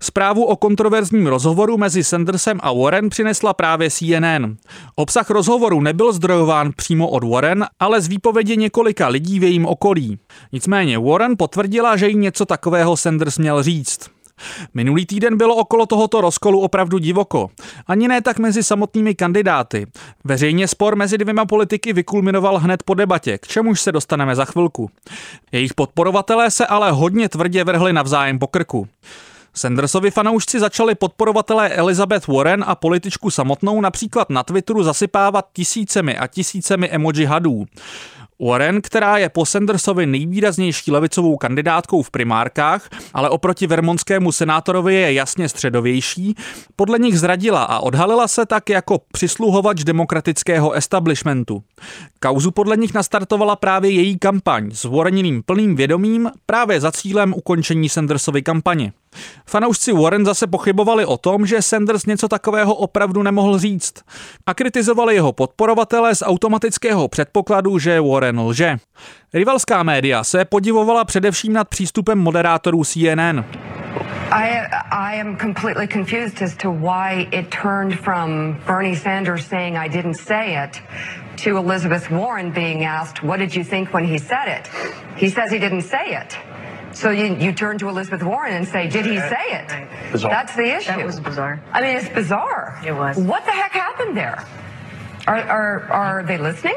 Zprávu 0.00 0.44
o 0.44 0.56
kontroverzním 0.56 1.26
rozhovoru 1.26 1.78
mezi 1.78 2.04
Sandersem 2.04 2.58
a 2.62 2.72
Warren 2.72 3.08
přinesla 3.08 3.54
právě 3.54 3.90
CNN. 3.90 4.56
Obsah 4.94 5.30
rozhovoru 5.30 5.80
nebyl 5.80 6.12
zdrojován 6.12 6.72
přímo 6.76 7.08
od 7.08 7.24
Warren, 7.24 7.66
ale 7.80 8.00
z 8.00 8.08
výpovědi 8.08 8.56
několika 8.56 9.08
lidí 9.08 9.40
v 9.40 9.42
jejím 9.42 9.66
okolí. 9.66 10.18
Nicméně 10.52 10.98
Warren 10.98 11.34
potvrdila, 11.38 11.96
že 11.96 12.08
jí 12.08 12.16
něco 12.16 12.46
takového 12.46 12.96
Sanders 12.96 13.38
měl 13.38 13.62
říct. 13.62 14.21
Minulý 14.74 15.06
týden 15.06 15.36
bylo 15.36 15.54
okolo 15.54 15.86
tohoto 15.86 16.20
rozkolu 16.20 16.60
opravdu 16.60 16.98
divoko. 16.98 17.50
Ani 17.86 18.08
ne 18.08 18.20
tak 18.20 18.38
mezi 18.38 18.62
samotnými 18.62 19.14
kandidáty. 19.14 19.86
Veřejně 20.24 20.68
spor 20.68 20.96
mezi 20.96 21.18
dvěma 21.18 21.46
politiky 21.46 21.92
vykulminoval 21.92 22.58
hned 22.58 22.82
po 22.82 22.94
debatě, 22.94 23.38
k 23.38 23.46
čemuž 23.46 23.80
se 23.80 23.92
dostaneme 23.92 24.34
za 24.34 24.44
chvilku. 24.44 24.90
Jejich 25.52 25.74
podporovatelé 25.74 26.50
se 26.50 26.66
ale 26.66 26.90
hodně 26.90 27.28
tvrdě 27.28 27.64
vrhli 27.64 27.92
navzájem 27.92 28.38
po 28.38 28.46
krku. 28.46 28.88
Sandersovi 29.54 30.10
fanoušci 30.10 30.60
začali 30.60 30.94
podporovatelé 30.94 31.68
Elizabeth 31.68 32.26
Warren 32.26 32.64
a 32.66 32.74
političku 32.74 33.30
samotnou 33.30 33.80
například 33.80 34.30
na 34.30 34.42
Twitteru 34.42 34.82
zasypávat 34.82 35.48
tisícemi 35.52 36.16
a 36.18 36.26
tisícemi 36.26 36.90
emoji 36.90 37.24
hadů. 37.24 37.66
Warren, 38.42 38.82
která 38.82 39.18
je 39.18 39.28
po 39.28 39.46
Sandersovi 39.46 40.06
nejvýraznější 40.06 40.90
levicovou 40.90 41.36
kandidátkou 41.36 42.02
v 42.02 42.10
primárkách, 42.10 42.88
ale 43.14 43.30
oproti 43.30 43.66
vermonskému 43.66 44.32
senátorovi 44.32 44.94
je 44.94 45.12
jasně 45.12 45.48
středovější, 45.48 46.34
podle 46.76 46.98
nich 46.98 47.18
zradila 47.18 47.64
a 47.64 47.78
odhalila 47.78 48.28
se 48.28 48.46
tak 48.46 48.70
jako 48.70 49.00
přisluhovač 49.12 49.84
demokratického 49.84 50.72
establishmentu. 50.72 51.62
Kauzu 52.20 52.50
podle 52.50 52.76
nich 52.76 52.94
nastartovala 52.94 53.56
právě 53.56 53.90
její 53.90 54.18
kampaň 54.18 54.70
s 54.70 54.84
Warreniným 54.84 55.42
plným 55.42 55.76
vědomím 55.76 56.30
právě 56.46 56.80
za 56.80 56.92
cílem 56.92 57.34
ukončení 57.36 57.88
Sandersovy 57.88 58.42
kampaně. 58.42 58.92
Fanoušci 59.46 59.92
Warren 59.92 60.24
zase 60.24 60.46
pochybovali 60.46 61.06
o 61.06 61.16
tom, 61.16 61.46
že 61.46 61.62
Sanders 61.62 62.06
něco 62.06 62.28
takového 62.28 62.74
opravdu 62.74 63.22
nemohl 63.22 63.58
říct 63.58 63.94
a 64.46 64.54
kritizovali 64.54 65.14
jeho 65.14 65.32
podporovatele 65.32 66.14
z 66.14 66.22
automatického 66.22 67.08
předpokladu, 67.08 67.78
že 67.78 68.00
Warren 68.00 68.40
lže. 68.40 68.76
Rivalská 69.34 69.82
média 69.82 70.24
se 70.24 70.44
podivovala 70.44 71.04
především 71.04 71.52
nad 71.52 71.68
přístupem 71.68 72.18
moderátorů 72.18 72.84
CNN. 72.84 73.44
I, 74.32 74.66
I 74.90 75.20
am 75.20 75.36
completely 75.36 75.86
confused 75.86 76.42
as 76.42 76.56
to 76.56 76.72
why 76.72 77.28
it 77.30 77.50
turned 77.62 78.00
from 78.00 78.56
Bernie 78.66 78.96
Sanders 78.96 79.46
saying 79.46 79.76
I 79.76 79.88
didn't 79.88 80.16
say 80.16 80.64
it 80.64 80.80
to 81.44 81.58
Elizabeth 81.58 82.10
Warren 82.10 82.50
being 82.50 82.84
asked, 82.84 83.22
What 83.22 83.40
did 83.40 83.54
you 83.54 83.64
think 83.64 83.92
when 83.92 84.04
he 84.04 84.18
said 84.18 84.48
it? 84.48 84.70
He 85.16 85.28
says 85.28 85.50
he 85.50 85.58
didn't 85.58 85.82
say 85.82 86.16
it. 86.16 86.38
So 86.94 87.10
you, 87.10 87.34
you 87.36 87.52
turn 87.52 87.78
to 87.78 87.88
Elizabeth 87.88 88.22
Warren 88.22 88.54
and 88.54 88.66
say, 88.66 88.88
did 88.88 89.06
he 89.06 89.18
say 89.18 89.44
it? 89.50 90.12
Bizarre. 90.12 90.30
That's 90.30 90.54
the 90.54 90.76
issue. 90.76 90.88
That 90.88 91.04
was 91.04 91.20
bizarre. 91.20 91.62
I 91.72 91.80
mean, 91.80 91.96
it's 91.96 92.08
bizarre. 92.08 92.80
It 92.84 92.92
was. 92.92 93.16
What 93.16 93.44
the 93.44 93.52
heck 93.52 93.72
happened 93.72 94.16
there? 94.16 94.46
Are, 95.26 95.36
are, 95.36 95.92
are 95.92 96.22
they 96.22 96.38
listening? 96.38 96.76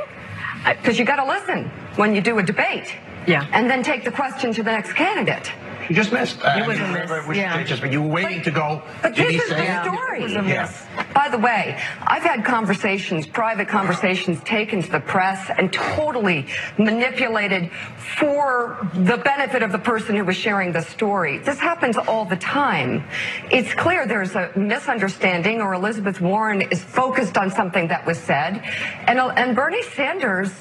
Because 0.66 0.98
you 0.98 1.06
got 1.06 1.18
to 1.18 1.26
listen 1.26 1.70
when 1.96 2.16
you 2.16 2.22
do 2.22 2.38
a 2.40 2.44
debate. 2.44 2.96
Yeah. 3.28 3.48
And 3.52 3.70
then 3.70 3.84
take 3.84 4.04
the 4.04 4.12
question 4.12 4.54
to 4.54 4.64
the 4.64 4.72
next 4.72 4.94
candidate. 4.94 5.52
You 5.90 5.96
just 5.96 6.12
missed. 6.12 6.40
It 6.44 6.66
was 6.68 6.80
a 6.80 6.88
miss, 6.88 7.28
We 7.28 7.36
should 7.36 7.42
yeah. 7.42 7.64
just, 7.64 7.82
but 7.82 7.92
you 7.92 8.02
were 8.02 8.10
waiting 8.10 8.42
to 8.44 8.52
go. 8.52 8.82
But 9.02 9.16
Did 9.16 9.28
this 9.28 9.32
he 9.32 9.38
is 9.38 9.50
say 9.50 9.68
the 9.68 9.82
it? 9.82 9.84
story. 9.94 10.20
It 10.20 10.24
was 10.24 10.36
a 10.36 10.42
miss. 10.42 10.84
By 11.14 11.30
the 11.30 11.38
way, 11.38 11.80
I've 12.02 12.24
had 12.24 12.44
conversations, 12.44 13.28
private 13.28 13.68
conversations 13.68 14.42
taken 14.44 14.82
to 14.82 14.92
the 14.92 15.00
press 15.00 15.50
and 15.58 15.72
totally 15.72 16.48
manipulated 16.78 17.72
for 18.18 18.78
the 18.94 19.18
benefit 19.18 19.62
of 19.64 19.72
the 19.72 19.78
person 19.80 20.16
who 20.16 20.24
was 20.26 20.36
sharing 20.36 20.72
the 20.72 20.82
story. 20.82 21.38
This 21.40 21.60
happens 21.60 21.98
all 21.98 22.26
the 22.26 22.36
time. 22.36 23.04
It's 23.52 23.74
clear 23.74 24.08
there's 24.08 24.36
a 24.36 24.52
misunderstanding 24.56 25.62
or 25.62 25.74
Elizabeth 25.74 26.20
Warren 26.22 26.62
is 26.62 26.84
focused 26.84 27.38
on 27.38 27.52
something 27.52 27.88
that 27.90 28.06
was 28.06 28.18
said. 28.18 28.62
And, 29.08 29.20
and 29.20 29.56
Bernie 29.56 29.84
Sanders 29.84 30.52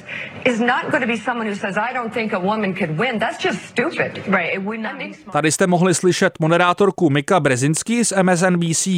is 0.45 0.61
not 0.61 0.91
going 0.91 1.01
to 1.01 1.07
be 1.07 1.17
someone 1.17 1.47
who 1.47 1.55
says, 1.55 1.79
I 1.79 1.93
don't 1.93 2.13
think 2.13 2.33
a 2.33 2.41
woman 2.41 2.75
could 2.75 2.99
win. 2.99 3.19
That's 3.19 3.43
just 3.43 3.63
stupid. 3.67 4.27
Right. 4.29 4.53
It 4.55 4.63
would 4.63 4.81
not 4.81 4.99
be 4.99 5.13
Tady 5.33 5.53
jste 5.53 5.67
mohli 5.67 5.95
slyšet 5.95 6.41
moderátorku 6.41 7.11
Mika 7.11 7.41
Brezinski 7.41 8.05
z 8.05 8.13
MSNBC, 8.23 8.89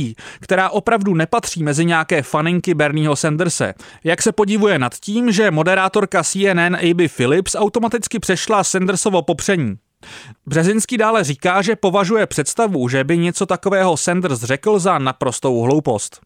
která 0.40 0.70
opravdu 0.70 1.14
nepatří 1.14 1.62
mezi 1.62 1.84
nějaké 1.84 2.22
faninky 2.22 2.74
Bernieho 2.74 3.16
Sanderse. 3.16 3.74
Jak 4.04 4.22
se 4.22 4.32
podivuje 4.32 4.78
nad 4.78 4.94
tím, 4.94 5.32
že 5.32 5.50
moderátorka 5.50 6.24
CNN 6.24 6.76
A.B. 6.76 7.08
Phillips 7.08 7.54
automaticky 7.54 8.18
přešla 8.18 8.64
Sandersovo 8.64 9.22
popření. 9.22 9.76
Březinský 10.46 10.96
dále 10.96 11.24
říká, 11.24 11.62
že 11.62 11.76
považuje 11.76 12.26
představu, 12.26 12.88
že 12.88 13.04
by 13.04 13.18
něco 13.18 13.46
takového 13.46 13.96
Sanders 13.96 14.40
řekl 14.40 14.78
za 14.78 14.98
naprostou 14.98 15.60
hloupost. 15.60 16.20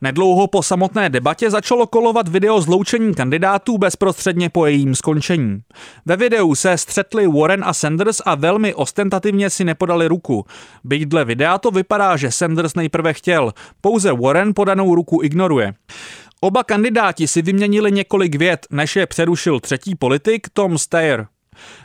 Nedlouho 0.00 0.46
po 0.46 0.62
samotné 0.62 1.08
debatě 1.08 1.50
začalo 1.50 1.86
kolovat 1.86 2.28
video 2.28 2.60
zloučení 2.60 3.14
kandidátů 3.14 3.78
bezprostředně 3.78 4.48
po 4.48 4.66
jejím 4.66 4.94
skončení. 4.94 5.62
Ve 6.06 6.16
videu 6.16 6.54
se 6.54 6.78
střetli 6.78 7.26
Warren 7.26 7.64
a 7.64 7.74
Sanders 7.74 8.20
a 8.24 8.34
velmi 8.34 8.74
ostentativně 8.74 9.50
si 9.50 9.64
nepodali 9.64 10.08
ruku. 10.08 10.46
Byť 10.84 11.02
dle 11.02 11.24
videa 11.24 11.58
to 11.58 11.70
vypadá, 11.70 12.16
že 12.16 12.30
Sanders 12.30 12.74
nejprve 12.74 13.12
chtěl, 13.12 13.52
pouze 13.80 14.12
Warren 14.12 14.54
podanou 14.54 14.94
ruku 14.94 15.20
ignoruje. 15.22 15.74
Oba 16.40 16.64
kandidáti 16.64 17.28
si 17.28 17.42
vyměnili 17.42 17.92
několik 17.92 18.34
vět, 18.34 18.66
než 18.70 18.96
je 18.96 19.06
přerušil 19.06 19.60
třetí 19.60 19.94
politik 19.94 20.46
Tom 20.52 20.78
Steyer. 20.78 21.26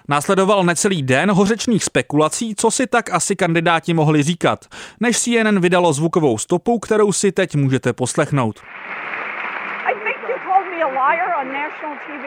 Následoval 0.07 0.63
necelý 0.63 1.03
den 1.03 1.31
hořečných 1.31 1.83
spekulací, 1.83 2.55
co 2.55 2.71
si 2.71 2.87
tak 2.87 3.09
asi 3.13 3.35
kandidáti 3.35 3.93
mohli 3.93 4.23
říkat, 4.23 4.59
než 4.99 5.19
CNN 5.23 5.59
vydalo 5.59 5.93
zvukovou 5.93 6.37
stopu, 6.37 6.79
kterou 6.79 7.11
si 7.11 7.31
teď 7.31 7.55
můžete 7.55 7.93
poslechnout. 7.93 8.59
I 8.59 9.93
think 10.03 10.17
you 10.29 10.35
called 10.45 10.67
me 10.71 10.83
a 10.83 10.87
liar 10.87 11.29
on 11.41 11.47
national 11.53 11.95
TV. 12.07 12.25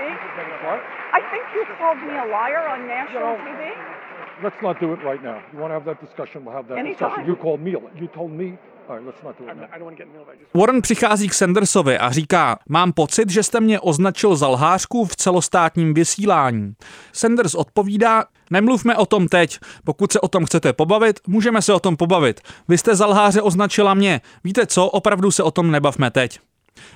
What? 0.64 0.80
I 1.12 1.20
think 1.30 1.44
you 1.54 1.64
called 1.78 1.98
me 2.06 2.18
a 2.20 2.24
liar 2.24 2.64
on 2.74 2.88
national 2.88 3.36
No. 3.38 3.44
TV. 3.44 3.72
Let's 4.42 4.62
not 4.62 4.80
do 4.80 4.92
it 4.94 5.00
right 5.02 5.22
now. 5.24 5.36
You 5.52 5.58
want 5.60 5.70
to 5.70 5.74
have 5.74 5.84
that 5.84 6.00
discussion, 6.00 6.44
we'll 6.44 6.54
have 6.56 6.68
that 6.68 6.78
Anytime. 6.78 7.08
discussion. 7.08 7.26
You 7.26 7.36
called 7.36 7.60
me, 7.60 7.70
you 8.00 8.06
told 8.14 8.30
me, 8.30 8.58
Warren 10.54 10.82
přichází 10.82 11.28
k 11.28 11.34
Sandersovi 11.34 11.98
a 11.98 12.10
říká, 12.10 12.58
mám 12.68 12.92
pocit, 12.92 13.30
že 13.30 13.42
jste 13.42 13.60
mě 13.60 13.80
označil 13.80 14.36
za 14.36 14.48
lhářku 14.48 15.04
v 15.04 15.16
celostátním 15.16 15.94
vysílání. 15.94 16.74
Sanders 17.12 17.54
odpovídá, 17.54 18.24
nemluvme 18.50 18.96
o 18.96 19.06
tom 19.06 19.28
teď, 19.28 19.58
pokud 19.84 20.12
se 20.12 20.20
o 20.20 20.28
tom 20.28 20.44
chcete 20.44 20.72
pobavit, 20.72 21.20
můžeme 21.26 21.62
se 21.62 21.72
o 21.72 21.80
tom 21.80 21.96
pobavit. 21.96 22.40
Vy 22.68 22.78
jste 22.78 22.96
za 22.96 23.06
lháře 23.06 23.42
označila 23.42 23.94
mě, 23.94 24.20
víte 24.44 24.66
co, 24.66 24.86
opravdu 24.86 25.30
se 25.30 25.42
o 25.42 25.50
tom 25.50 25.70
nebavme 25.70 26.10
teď. 26.10 26.40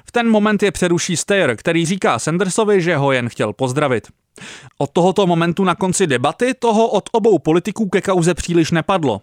V 0.04 0.12
ten 0.12 0.30
moment 0.30 0.62
je 0.62 0.72
přeruší 0.72 1.16
Steyer, 1.16 1.56
který 1.56 1.86
říká 1.86 2.18
Sandersovi, 2.18 2.82
že 2.82 2.96
ho 2.96 3.12
jen 3.12 3.28
chtěl 3.28 3.52
pozdravit. 3.52 4.08
Od 4.78 4.90
tohoto 4.90 5.26
momentu 5.26 5.64
na 5.64 5.74
konci 5.74 6.06
debaty 6.06 6.54
toho 6.54 6.88
od 6.88 7.08
obou 7.12 7.38
politiků 7.38 7.88
ke 7.88 8.00
kauze 8.00 8.34
příliš 8.34 8.70
nepadlo. 8.70 9.20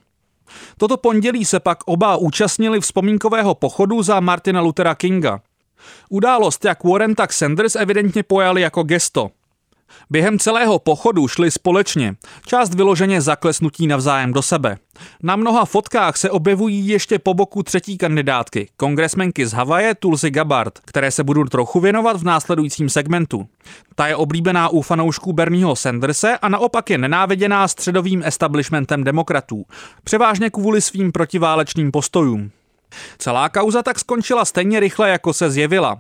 Toto 0.78 0.98
pondělí 0.98 1.46
se 1.46 1.60
pak 1.60 1.78
oba 1.86 2.16
účastnili 2.16 2.80
vzpomínkového 2.80 3.56
pochodu 3.56 4.04
za 4.04 4.20
Martina 4.20 4.62
Luthera 4.62 4.96
Kinga. 4.96 5.42
Událost 6.10 6.66
jak 6.66 6.84
Warren, 6.84 7.16
tak 7.16 7.34
Sanders 7.34 7.76
evidentně 7.76 8.24
pojali 8.24 8.62
jako 8.62 8.84
gesto. 8.84 9.32
Během 10.10 10.40
celého 10.40 10.80
pochodu 10.80 11.28
šli 11.28 11.52
společně, 11.52 12.16
část 12.46 12.74
vyloženě 12.74 13.22
zaklesnutí 13.22 13.88
navzájem 13.88 14.34
do 14.34 14.42
sebe. 14.42 14.78
Na 15.24 15.36
mnoha 15.36 15.66
fotkách 15.66 16.18
se 16.18 16.30
objevují 16.30 16.88
ještě 16.88 17.20
po 17.20 17.34
boku 17.34 17.64
třetí 17.64 17.98
kandidátky, 17.98 18.70
kongresmenky 18.78 19.48
z 19.48 19.54
Havaje 19.54 19.96
Tulsi 19.96 20.32
Gabbard, 20.32 20.80
které 20.86 21.12
se 21.12 21.24
budu 21.24 21.44
trochu 21.44 21.80
věnovat 21.80 22.18
v 22.18 22.24
následujícím 22.24 22.90
segmentu. 22.90 23.48
Ta 23.96 24.08
je 24.08 24.16
oblíbená 24.16 24.70
u 24.70 24.82
fanoušků 24.82 25.34
Bernieho 25.34 25.76
Sanderse 25.76 26.38
a 26.38 26.50
naopak 26.50 26.90
je 26.90 26.98
nenáviděná 26.98 27.68
středovým 27.68 28.24
establishmentem 28.26 29.04
demokratů, 29.04 29.66
převážně 30.04 30.50
kvůli 30.50 30.82
svým 30.82 31.12
protiválečným 31.12 31.92
postojům. 31.92 32.52
Celá 33.18 33.50
kauza 33.50 33.84
tak 33.84 34.00
skončila 34.00 34.46
stejně 34.46 34.80
rychle, 34.80 35.10
jako 35.10 35.34
se 35.34 35.52
zjevila. 35.52 36.00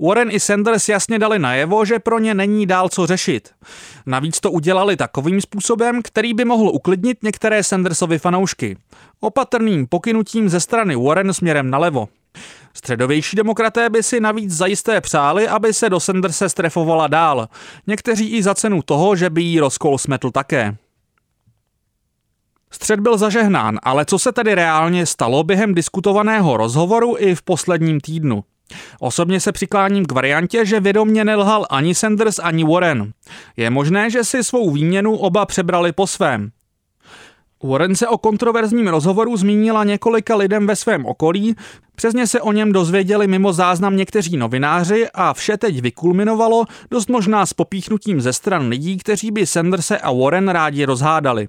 Warren 0.00 0.30
i 0.30 0.40
Sanders 0.40 0.88
jasně 0.88 1.18
dali 1.18 1.38
najevo, 1.38 1.84
že 1.84 1.98
pro 1.98 2.18
ně 2.18 2.34
není 2.34 2.66
dál 2.66 2.88
co 2.88 3.06
řešit. 3.06 3.50
Navíc 4.06 4.40
to 4.40 4.50
udělali 4.50 4.96
takovým 4.96 5.40
způsobem, 5.40 6.02
který 6.02 6.34
by 6.34 6.44
mohl 6.44 6.68
uklidnit 6.68 7.22
některé 7.22 7.62
Sandersovy 7.62 8.18
fanoušky. 8.18 8.76
Opatrným 9.20 9.86
pokynutím 9.86 10.48
ze 10.48 10.60
strany 10.60 10.96
Warren 10.96 11.34
směrem 11.34 11.70
nalevo. 11.70 12.08
Středovější 12.74 13.36
demokraté 13.36 13.90
by 13.90 14.02
si 14.02 14.20
navíc 14.20 14.50
zajisté 14.50 15.00
přáli, 15.00 15.48
aby 15.48 15.72
se 15.72 15.90
do 15.90 16.00
Sanderse 16.00 16.48
strefovala 16.48 17.06
dál. 17.06 17.48
Někteří 17.86 18.28
i 18.28 18.42
za 18.42 18.54
cenu 18.54 18.82
toho, 18.82 19.16
že 19.16 19.30
by 19.30 19.42
jí 19.42 19.60
rozkol 19.60 19.98
smetl 19.98 20.30
také. 20.30 20.76
Střed 22.70 23.00
byl 23.00 23.18
zažehnán, 23.18 23.78
ale 23.82 24.04
co 24.04 24.18
se 24.18 24.32
tedy 24.32 24.54
reálně 24.54 25.06
stalo 25.06 25.44
během 25.44 25.74
diskutovaného 25.74 26.56
rozhovoru 26.56 27.14
i 27.18 27.34
v 27.34 27.42
posledním 27.42 28.00
týdnu? 28.00 28.44
Osobně 29.00 29.40
se 29.40 29.52
přikláním 29.52 30.06
k 30.06 30.12
variantě, 30.12 30.66
že 30.66 30.80
vědomně 30.80 31.24
nelhal 31.24 31.66
ani 31.70 31.94
Sanders, 31.94 32.38
ani 32.38 32.64
Warren. 32.64 33.12
Je 33.56 33.70
možné, 33.70 34.10
že 34.10 34.24
si 34.24 34.44
svou 34.44 34.70
výměnu 34.70 35.16
oba 35.16 35.46
přebrali 35.46 35.92
po 35.92 36.06
svém. 36.06 36.50
Warren 37.62 37.96
se 37.96 38.08
o 38.08 38.18
kontroverzním 38.18 38.88
rozhovoru 38.88 39.36
zmínila 39.36 39.84
několika 39.84 40.36
lidem 40.36 40.66
ve 40.66 40.76
svém 40.76 41.06
okolí, 41.06 41.56
přesně 41.94 42.26
se 42.26 42.40
o 42.40 42.52
něm 42.52 42.72
dozvěděli 42.72 43.26
mimo 43.26 43.52
záznam 43.52 43.96
někteří 43.96 44.36
novináři 44.36 45.06
a 45.14 45.34
vše 45.34 45.56
teď 45.56 45.80
vykulminovalo 45.80 46.64
dost 46.90 47.08
možná 47.08 47.46
s 47.46 47.52
popíchnutím 47.52 48.20
ze 48.20 48.32
stran 48.32 48.68
lidí, 48.68 48.96
kteří 48.96 49.30
by 49.30 49.46
Sanderse 49.46 49.98
a 49.98 50.12
Warren 50.12 50.48
rádi 50.48 50.84
rozhádali. 50.84 51.48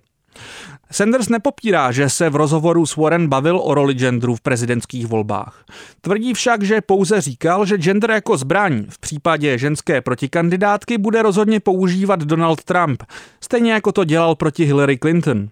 Sanders 0.91 1.29
nepopírá, 1.29 1.91
že 1.91 2.10
se 2.10 2.29
v 2.29 2.36
rozhovoru 2.36 2.86
s 2.86 2.96
Warren 2.96 3.27
bavil 3.27 3.60
o 3.63 3.74
roli 3.74 3.94
genderu 3.94 4.36
v 4.36 4.41
prezidentských 4.41 5.08
volbách. 5.08 5.63
Tvrdí 6.01 6.34
však, 6.34 6.63
že 6.63 6.82
pouze 6.82 7.22
říkal, 7.22 7.65
že 7.65 7.77
gender 7.77 8.12
jako 8.12 8.38
zbraň 8.38 8.86
v 8.89 9.00
případě 9.00 9.58
ženské 9.58 10.01
protikandidátky 10.01 10.98
bude 10.98 11.22
rozhodně 11.22 11.60
používat 11.60 12.20
Donald 12.20 12.63
Trump, 12.63 13.03
stejně 13.41 13.72
jako 13.74 13.91
to 13.91 14.03
dělal 14.03 14.36
proti 14.36 14.65
Hillary 14.65 14.98
Clinton. 14.98 15.50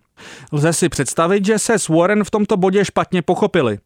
Lze 0.52 0.74
si 0.74 0.90
představit, 0.90 1.46
že 1.46 1.60
se 1.60 1.80
s 1.80 1.90
Warren 1.90 2.24
v 2.24 2.32
tomto 2.32 2.58
bodě 2.58 2.86
špatně 2.86 3.22
pochopili. 3.22 3.80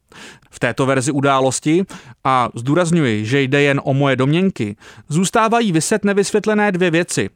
V 0.50 0.58
této 0.58 0.86
verzi 0.86 1.12
události, 1.12 1.84
a 2.24 2.48
zdůrazňuji, 2.54 3.26
že 3.26 3.42
jde 3.42 3.62
jen 3.62 3.80
o 3.84 3.94
moje 3.94 4.16
domněnky, 4.16 4.76
zůstávají 5.08 5.72
vyset 5.72 6.04
nevysvětlené 6.04 6.72
dvě 6.72 6.90
věci. 6.90 7.30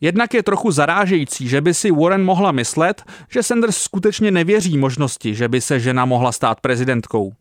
Jednak 0.00 0.34
je 0.34 0.42
trochu 0.42 0.70
zarážející, 0.70 1.48
že 1.48 1.60
by 1.60 1.74
si 1.74 1.90
Warren 1.90 2.24
mohla 2.24 2.52
myslet, 2.52 3.02
že 3.28 3.42
Sanders 3.42 3.76
skutečně 3.76 4.30
nevěří 4.30 4.78
možnosti, 4.78 5.34
že 5.34 5.48
by 5.48 5.60
se 5.60 5.80
žena 5.80 6.04
mohla 6.04 6.32
stát 6.32 6.60
prezidentkou. 6.60 7.32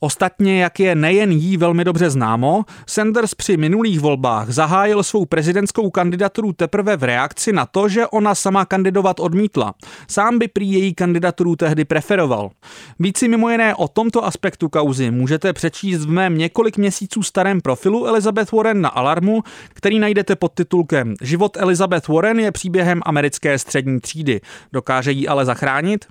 Ostatně, 0.00 0.62
jak 0.62 0.80
je 0.80 0.94
nejen 0.94 1.32
jí 1.32 1.56
velmi 1.56 1.84
dobře 1.84 2.10
známo, 2.10 2.64
Sanders 2.86 3.34
při 3.34 3.56
minulých 3.56 4.00
volbách 4.00 4.50
zahájil 4.50 5.02
svou 5.02 5.24
prezidentskou 5.24 5.90
kandidaturu 5.90 6.52
teprve 6.52 6.96
v 6.96 7.02
reakci 7.02 7.52
na 7.52 7.66
to, 7.66 7.88
že 7.88 8.06
ona 8.06 8.34
sama 8.34 8.64
kandidovat 8.64 9.20
odmítla. 9.20 9.74
Sám 10.08 10.38
by 10.38 10.48
prý 10.48 10.72
její 10.72 10.94
kandidaturu 10.94 11.56
tehdy 11.56 11.84
preferoval. 11.84 12.50
Víc 12.98 13.18
si 13.18 13.28
mimo 13.28 13.50
jiné 13.50 13.74
o 13.74 13.88
tomto 13.88 14.24
aspektu 14.24 14.68
kauzy 14.68 15.10
můžete 15.10 15.52
přečíst 15.52 16.04
v 16.04 16.10
mém 16.10 16.38
několik 16.38 16.78
měsíců 16.78 17.22
starém 17.22 17.60
profilu 17.60 18.06
Elizabeth 18.06 18.52
Warren 18.52 18.80
na 18.80 18.88
Alarmu, 18.88 19.42
který 19.68 19.98
najdete 19.98 20.36
pod 20.36 20.52
titulkem 20.54 21.14
Život 21.22 21.56
Elizabeth 21.56 22.03
Warren 22.08 22.40
je 22.40 22.52
příběhem 22.52 23.00
americké 23.04 23.58
střední 23.58 24.00
třídy. 24.00 24.40
Dokáže 24.72 25.12
ji 25.12 25.28
ale 25.28 25.44
zachránit? 25.44 26.04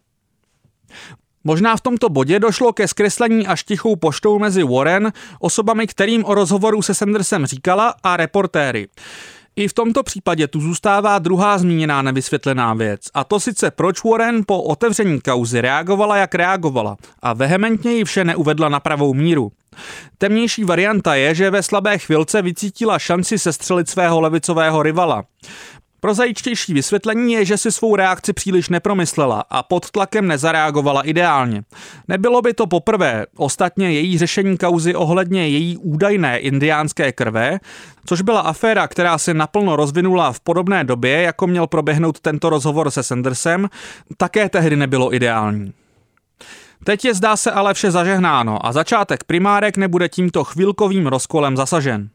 Možná 1.44 1.78
v 1.78 1.82
tomto 1.82 2.10
bodě 2.10 2.40
došlo 2.40 2.74
ke 2.74 2.88
zkreslení 2.88 3.48
až 3.48 3.64
tichou 3.64 3.96
poštou 3.96 4.40
mezi 4.40 4.64
Warren, 4.64 5.12
osobami, 5.40 5.88
kterým 5.88 6.26
o 6.26 6.34
rozhovoru 6.34 6.82
se 6.82 6.94
Sandersem 6.94 7.46
říkala, 7.46 7.96
a 8.04 8.18
reportéry. 8.18 8.88
I 9.56 9.68
v 9.68 9.74
tomto 9.74 10.04
případě 10.04 10.48
tu 10.48 10.62
zůstává 10.62 11.20
druhá 11.20 11.58
zmíněná 11.58 12.02
nevysvětlená 12.02 12.74
věc, 12.74 13.02
a 13.14 13.24
to 13.24 13.40
sice 13.40 13.72
proč 13.72 14.04
Warren 14.04 14.44
po 14.48 14.64
otevření 14.64 15.22
kauzy 15.22 15.62
reagovala, 15.62 16.18
jak 16.18 16.36
reagovala 16.36 16.98
a 17.22 17.34
vehementně 17.34 17.92
ji 17.92 18.04
vše 18.04 18.24
neuvedla 18.24 18.70
na 18.70 18.80
pravou 18.80 19.14
míru. 19.14 19.52
Temnější 20.18 20.64
varianta 20.64 21.16
je, 21.16 21.36
že 21.36 21.50
ve 21.50 21.64
slabé 21.64 21.98
chvilce 21.98 22.42
vycítila 22.42 23.00
šanci 23.00 23.40
sestřelit 23.40 23.90
svého 23.90 24.22
levicového 24.22 24.84
rivala. 24.84 25.24
Prozajíčtější 26.04 26.74
vysvětlení 26.74 27.34
je, 27.34 27.46
že 27.46 27.58
si 27.58 27.72
svou 27.72 27.96
reakci 27.96 28.34
příliš 28.34 28.70
nepromyslela 28.70 29.44
a 29.50 29.64
pod 29.64 29.92
tlakem 29.92 30.28
nezareagovala 30.28 31.02
ideálně. 31.02 31.64
Nebylo 32.08 32.42
by 32.42 32.54
to 32.54 32.68
poprvé, 32.68 33.26
ostatně 33.38 33.92
její 33.92 34.18
řešení 34.18 34.58
kauzy 34.58 34.96
ohledně 34.96 35.48
její 35.48 35.78
údajné 35.78 36.40
indiánské 36.40 37.12
krve, 37.12 37.60
což 38.06 38.22
byla 38.22 38.42
aféra, 38.42 38.88
která 38.88 39.18
se 39.18 39.34
naplno 39.34 39.76
rozvinula 39.76 40.32
v 40.32 40.40
podobné 40.40 40.84
době, 40.84 41.22
jako 41.22 41.48
měl 41.48 41.68
proběhnout 41.68 42.20
tento 42.20 42.50
rozhovor 42.50 42.92
se 42.92 43.04
Sandersem, 43.04 43.70
také 44.18 44.50
tehdy 44.50 44.76
nebylo 44.76 45.16
ideální. 45.16 45.74
Teď 46.84 47.06
je 47.06 47.14
zdá 47.14 47.38
se 47.38 47.52
ale 47.52 47.74
vše 47.74 47.92
zažehnáno 47.92 48.66
a 48.66 48.72
začátek 48.72 49.24
primárek 49.24 49.78
nebude 49.78 50.10
tímto 50.10 50.44
chvilkovým 50.44 51.08
rozkolem 51.08 51.58
zasažen. 51.58 52.10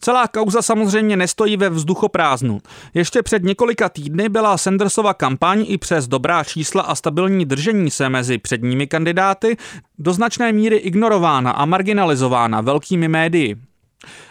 Celá 0.00 0.28
kauza 0.28 0.62
samozřejmě 0.62 1.16
nestojí 1.16 1.56
ve 1.56 1.70
vzduchoprázdnu. 1.70 2.60
Ještě 2.94 3.22
před 3.22 3.42
několika 3.42 3.88
týdny 3.88 4.28
byla 4.28 4.58
Sandersova 4.58 5.14
kampaň 5.14 5.64
i 5.68 5.78
přes 5.78 6.08
dobrá 6.08 6.44
čísla 6.44 6.82
a 6.82 6.94
stabilní 6.94 7.44
držení 7.44 7.90
se 7.90 8.08
mezi 8.08 8.38
předními 8.38 8.86
kandidáty 8.86 9.56
do 9.98 10.12
značné 10.12 10.52
míry 10.52 10.76
ignorována 10.76 11.50
a 11.50 11.64
marginalizována 11.64 12.60
velkými 12.60 13.08
médii. 13.08 13.56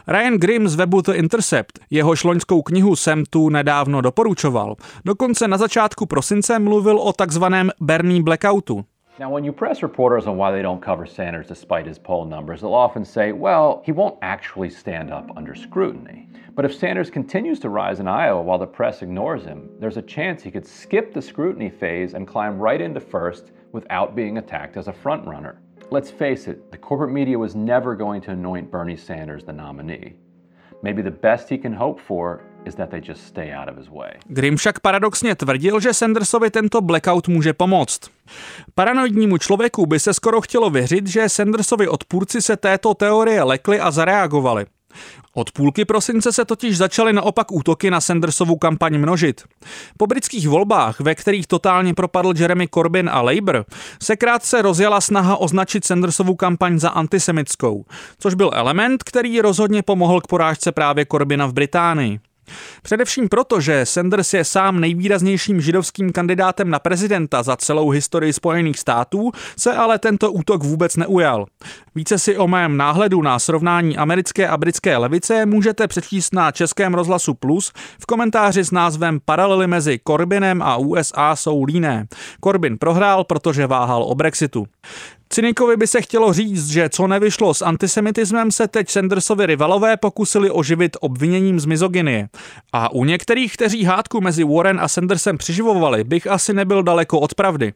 Ryan 0.07 0.37
Grimm 0.37 0.67
z 0.67 0.75
webu 0.75 1.01
The 1.01 1.11
Intercept 1.11 1.79
jeho 1.89 2.15
šloňskou 2.15 2.61
knihu 2.61 2.95
Sem 2.95 3.23
tu 3.29 3.49
nedávno 3.49 4.01
doporučoval. 4.01 4.75
Dokonce 5.05 5.47
na 5.47 5.57
začátku 5.57 6.05
prosince 6.05 6.59
mluvil 6.59 6.97
o 6.97 7.13
takzvaném 7.13 7.71
Bernie 7.81 8.23
Blackoutu. 8.23 8.85
Now, 9.17 9.29
when 9.29 9.45
you 9.45 9.53
press 9.53 9.81
reporters 9.81 10.27
on 10.27 10.35
why 10.35 10.51
they 10.51 10.61
don't 10.61 10.81
cover 10.81 11.05
Sanders 11.05 11.47
despite 11.47 11.85
his 11.85 11.97
poll 11.97 12.25
numbers, 12.25 12.59
they'll 12.59 12.73
often 12.73 13.05
say, 13.05 13.31
well, 13.31 13.81
he 13.85 13.93
won't 13.93 14.19
actually 14.21 14.69
stand 14.69 15.09
up 15.09 15.29
under 15.37 15.55
scrutiny. 15.55 16.27
But 16.53 16.65
if 16.65 16.75
Sanders 16.75 17.09
continues 17.09 17.57
to 17.61 17.69
rise 17.69 18.01
in 18.01 18.09
Iowa 18.09 18.41
while 18.41 18.57
the 18.57 18.67
press 18.67 19.01
ignores 19.01 19.45
him, 19.45 19.69
there's 19.79 19.95
a 19.95 20.01
chance 20.01 20.43
he 20.43 20.51
could 20.51 20.67
skip 20.67 21.13
the 21.13 21.21
scrutiny 21.21 21.69
phase 21.69 22.13
and 22.13 22.27
climb 22.27 22.59
right 22.59 22.81
into 22.81 22.99
first 22.99 23.53
without 23.71 24.17
being 24.17 24.37
attacked 24.37 24.75
as 24.75 24.89
a 24.89 24.93
frontrunner. 24.93 25.59
Let's 25.91 26.11
face 26.11 26.49
it, 26.49 26.69
the 26.69 26.77
corporate 26.77 27.13
media 27.13 27.39
was 27.39 27.55
never 27.55 27.95
going 27.95 28.19
to 28.23 28.31
anoint 28.31 28.69
Bernie 28.69 28.97
Sanders 28.97 29.45
the 29.45 29.53
nominee. 29.53 30.15
Maybe 30.81 31.01
the 31.01 31.09
best 31.09 31.47
he 31.47 31.57
can 31.57 31.71
hope 31.71 32.01
for 32.01 32.43
Grimm 34.27 34.57
však 34.57 34.79
paradoxně 34.79 35.35
tvrdil, 35.35 35.79
že 35.79 35.93
Sandersovi 35.93 36.49
tento 36.49 36.81
blackout 36.81 37.27
může 37.27 37.53
pomoct. 37.53 37.99
Paranoidnímu 38.75 39.37
člověku 39.37 39.85
by 39.85 39.99
se 39.99 40.13
skoro 40.13 40.41
chtělo 40.41 40.69
věřit, 40.69 41.07
že 41.07 41.29
Sandersovi 41.29 41.87
odpůrci 41.87 42.41
se 42.41 42.57
této 42.57 42.93
teorie 42.93 43.43
lekli 43.43 43.79
a 43.79 43.91
zareagovali. 43.91 44.65
Od 45.33 45.51
půlky 45.51 45.85
prosince 45.85 46.31
se 46.31 46.45
totiž 46.45 46.77
začaly 46.77 47.13
naopak 47.13 47.51
útoky 47.51 47.91
na 47.91 48.01
Sandersovu 48.01 48.55
kampaň 48.55 48.97
množit. 48.97 49.43
Po 49.97 50.07
britských 50.07 50.47
volbách, 50.47 50.99
ve 50.99 51.15
kterých 51.15 51.47
totálně 51.47 51.93
propadl 51.93 52.33
Jeremy 52.37 52.67
Corbyn 52.73 53.09
a 53.09 53.21
Labour, 53.21 53.65
se 54.01 54.15
krátce 54.15 54.61
rozjela 54.61 55.01
snaha 55.01 55.37
označit 55.37 55.85
Sandersovu 55.85 56.35
kampaň 56.35 56.79
za 56.79 56.89
antisemitskou, 56.89 57.85
což 58.19 58.33
byl 58.33 58.51
element, 58.53 59.03
který 59.03 59.41
rozhodně 59.41 59.83
pomohl 59.83 60.21
k 60.21 60.27
porážce 60.27 60.71
právě 60.71 61.05
Corbyna 61.05 61.45
v 61.45 61.53
Británii. 61.53 62.19
Především 62.81 63.29
proto, 63.29 63.61
že 63.61 63.85
Sanders 63.85 64.33
je 64.33 64.43
sám 64.43 64.79
nejvýraznějším 64.79 65.61
židovským 65.61 66.11
kandidátem 66.11 66.69
na 66.69 66.79
prezidenta 66.79 67.43
za 67.43 67.55
celou 67.55 67.89
historii 67.89 68.33
Spojených 68.33 68.79
států, 68.79 69.31
se 69.57 69.73
ale 69.73 69.99
tento 69.99 70.31
útok 70.31 70.63
vůbec 70.63 70.95
neujal. 70.95 71.45
Více 71.95 72.19
si 72.19 72.37
o 72.37 72.47
mém 72.47 72.77
náhledu 72.77 73.21
na 73.21 73.39
srovnání 73.39 73.97
americké 73.97 74.47
a 74.47 74.57
britské 74.57 74.97
levice 74.97 75.45
můžete 75.45 75.87
přečíst 75.87 76.33
na 76.33 76.51
Českém 76.51 76.93
rozhlasu 76.93 77.33
Plus 77.33 77.71
v 77.99 78.05
komentáři 78.05 78.63
s 78.63 78.71
názvem 78.71 79.19
Paralely 79.25 79.67
mezi 79.67 79.99
Corbynem 80.07 80.61
a 80.61 80.77
USA 80.77 81.35
jsou 81.35 81.63
líné. 81.63 82.07
Corbyn 82.43 82.77
prohrál, 82.77 83.23
protože 83.23 83.67
váhal 83.67 84.03
o 84.03 84.15
Brexitu. 84.15 84.67
Cynikovi 85.29 85.77
by 85.77 85.87
se 85.87 86.01
chtělo 86.01 86.33
říct, 86.33 86.67
že 86.67 86.89
co 86.89 87.07
nevyšlo 87.07 87.53
s 87.53 87.61
antisemitismem, 87.61 88.51
se 88.51 88.67
teď 88.67 88.89
Sandersovi 88.89 89.45
rivalové 89.45 89.97
pokusili 89.97 90.51
oživit 90.51 90.97
obviněním 90.99 91.59
z 91.59 91.65
mizoginie. 91.65 92.29
A 92.73 92.91
u 92.91 93.03
některých, 93.03 93.53
kteří 93.53 93.83
hádku 93.83 94.21
mezi 94.21 94.43
Warren 94.43 94.79
a 94.79 94.87
Sandersem 94.87 95.37
přiživovali, 95.37 96.03
bych 96.03 96.27
asi 96.27 96.53
nebyl 96.53 96.83
daleko 96.83 97.19
od 97.19 97.33
pravdy. 97.33 97.73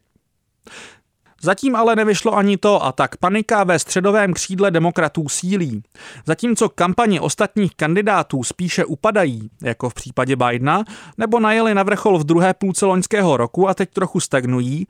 Zatím 1.42 1.76
ale 1.76 1.96
nevyšlo 1.96 2.38
ani 2.38 2.58
to 2.58 2.84
a 2.84 2.92
tak 2.92 3.18
panika 3.18 3.64
ve 3.64 3.80
středovém 3.80 4.34
křídle 4.34 4.72
demokratů 4.72 5.30
sílí. 5.30 5.84
Zatímco 6.26 6.70
kampaně 6.70 7.22
ostatních 7.22 7.76
kandidátů 7.76 8.44
spíše 8.44 8.86
upadají, 8.86 9.50
jako 9.64 9.90
v 9.90 9.94
případě 9.94 10.36
Bidena, 10.36 10.84
nebo 11.18 11.40
najeli 11.40 11.74
na 11.74 11.84
vrchol 11.84 12.20
v 12.20 12.24
druhé 12.24 12.54
půlce 12.54 12.86
loňského 12.86 13.38
roku 13.38 13.70
a 13.70 13.74
teď 13.74 13.90
trochu 13.94 14.20
stagnují, 14.20 14.88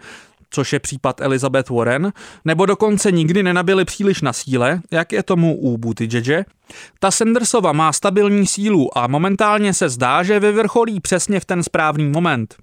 což 0.49 0.73
je 0.73 0.79
případ 0.79 1.21
Elizabeth 1.21 1.69
Warren, 1.69 2.13
nebo 2.45 2.65
dokonce 2.65 3.11
nikdy 3.11 3.43
nenabili 3.43 3.85
příliš 3.85 4.21
na 4.21 4.33
síle, 4.33 4.81
jak 4.91 5.11
je 5.11 5.23
tomu 5.23 5.57
u 5.57 5.77
Buttigege, 5.77 6.45
ta 6.99 7.11
Sandersova 7.11 7.71
má 7.71 7.93
stabilní 7.93 8.47
sílu 8.47 8.97
a 8.97 9.07
momentálně 9.07 9.73
se 9.73 9.89
zdá, 9.89 10.23
že 10.23 10.39
vyvrcholí 10.39 10.99
přesně 10.99 11.39
v 11.39 11.45
ten 11.45 11.63
správný 11.63 12.09
moment. 12.09 12.55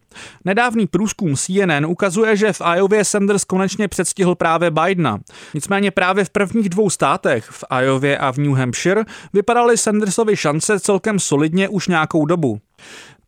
Nedávný 0.44 0.86
průzkum 0.86 1.36
CNN 1.36 1.86
ukazuje, 1.86 2.36
že 2.36 2.52
v 2.52 2.62
Iově 2.76 3.04
Sanders 3.04 3.44
konečně 3.44 3.88
předstihl 3.88 4.34
právě 4.34 4.70
Bidena. 4.70 5.18
Nicméně 5.54 5.90
právě 5.90 6.24
v 6.24 6.30
prvních 6.30 6.68
dvou 6.68 6.90
státech, 6.90 7.48
v 7.50 7.64
Iově 7.82 8.18
a 8.18 8.32
v 8.32 8.38
New 8.38 8.52
Hampshire, 8.52 9.04
vypadaly 9.32 9.78
Sandersovi 9.78 10.36
šance 10.36 10.80
celkem 10.80 11.18
solidně 11.18 11.68
už 11.68 11.88
nějakou 11.88 12.26
dobu. 12.26 12.60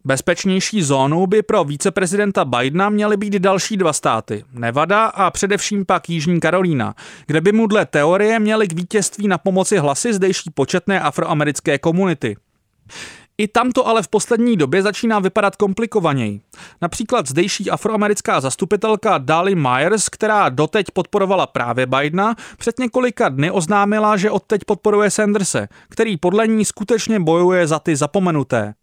Bezpečnější 0.08 0.82
zónou 0.82 1.26
by 1.26 1.42
pro 1.42 1.64
viceprezidenta 1.64 2.44
Bidena 2.44 2.88
měly 2.88 3.16
být 3.16 3.34
další 3.34 3.76
dva 3.76 3.92
státy, 3.92 4.44
Nevada 4.52 5.06
a 5.06 5.30
především 5.30 5.86
pak 5.86 6.10
Jižní 6.10 6.40
Karolína, 6.40 6.94
kde 7.26 7.40
by 7.40 7.52
mu 7.52 7.66
dle 7.66 7.86
teorie 7.86 8.38
měly 8.38 8.68
k 8.68 8.72
vítězství 8.72 9.28
na 9.28 9.38
pomoci 9.38 9.78
hlasy 9.78 10.14
zdejší 10.14 10.50
početné 10.50 11.00
afroamerické 11.00 11.78
komunity. 11.78 12.36
I 13.38 13.48
tam 13.48 13.72
to 13.72 13.86
ale 13.86 14.02
v 14.02 14.08
poslední 14.08 14.56
době 14.56 14.82
začíná 14.82 15.18
vypadat 15.18 15.56
komplikovaněji. 15.56 16.40
Například 16.82 17.28
zdejší 17.28 17.70
afroamerická 17.70 18.40
zastupitelka 18.40 19.18
Dali 19.18 19.54
Myers, 19.54 20.08
která 20.08 20.48
doteď 20.48 20.86
podporovala 20.90 21.46
právě 21.46 21.86
Bidena, 21.86 22.34
před 22.58 22.78
několika 22.78 23.28
dny 23.28 23.50
oznámila, 23.50 24.16
že 24.16 24.30
odteď 24.30 24.64
podporuje 24.64 25.10
Sanderse, 25.10 25.68
který 25.88 26.16
podle 26.16 26.46
ní 26.46 26.64
skutečně 26.64 27.20
bojuje 27.20 27.66
za 27.66 27.78
ty 27.78 27.96
zapomenuté. 27.96 28.74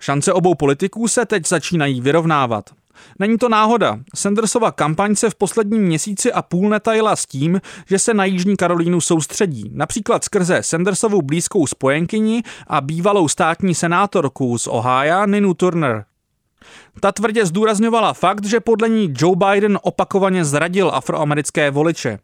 Šance 0.00 0.32
obou 0.32 0.54
politiků 0.54 1.08
se 1.08 1.26
teď 1.26 1.48
začínají 1.48 2.00
vyrovnávat. 2.00 2.70
Není 3.18 3.38
to 3.38 3.48
náhoda. 3.48 3.98
Sandersova 4.14 4.72
kampaň 4.72 5.14
se 5.16 5.30
v 5.30 5.34
posledním 5.34 5.82
měsíci 5.82 6.32
a 6.32 6.42
půl 6.42 6.68
netajila 6.68 7.16
s 7.16 7.26
tím, 7.26 7.60
že 7.86 7.98
se 7.98 8.14
na 8.14 8.24
Jižní 8.24 8.56
Karolínu 8.56 9.00
soustředí, 9.00 9.70
například 9.74 10.24
skrze 10.24 10.58
Sandersovou 10.62 11.22
blízkou 11.22 11.66
spojenkyni 11.66 12.42
a 12.66 12.80
bývalou 12.80 13.28
státní 13.28 13.74
senátorku 13.74 14.58
z 14.58 14.66
Ohio 14.66 15.26
Ninu 15.26 15.54
Turner. 15.54 16.04
Ta 17.00 17.12
tvrdě 17.12 17.46
zdůrazňovala 17.46 18.12
fakt, 18.12 18.44
že 18.44 18.60
podle 18.60 18.88
ní 18.88 19.14
Joe 19.18 19.36
Biden 19.36 19.78
opakovaně 19.82 20.44
zradil 20.44 20.90
afroamerické 20.94 21.70
voliče. 21.70 22.18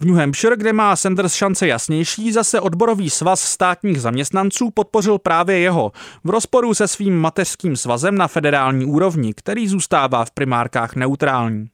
V 0.00 0.04
New 0.04 0.16
Hampshire, 0.16 0.56
kde 0.56 0.72
má 0.72 0.96
Sanders 0.96 1.34
šance 1.34 1.66
jasnější, 1.66 2.32
zase 2.32 2.60
odborový 2.60 3.10
svaz 3.10 3.40
státních 3.40 4.00
zaměstnanců 4.00 4.70
podpořil 4.70 5.18
právě 5.18 5.58
jeho, 5.58 5.92
v 6.24 6.30
rozporu 6.30 6.74
se 6.74 6.88
svým 6.88 7.18
mateřským 7.20 7.76
svazem 7.76 8.14
na 8.14 8.28
federální 8.28 8.86
úrovni, 8.86 9.34
který 9.34 9.68
zůstává 9.68 10.24
v 10.24 10.30
primárkách 10.30 10.96
neutrální. 10.96 11.70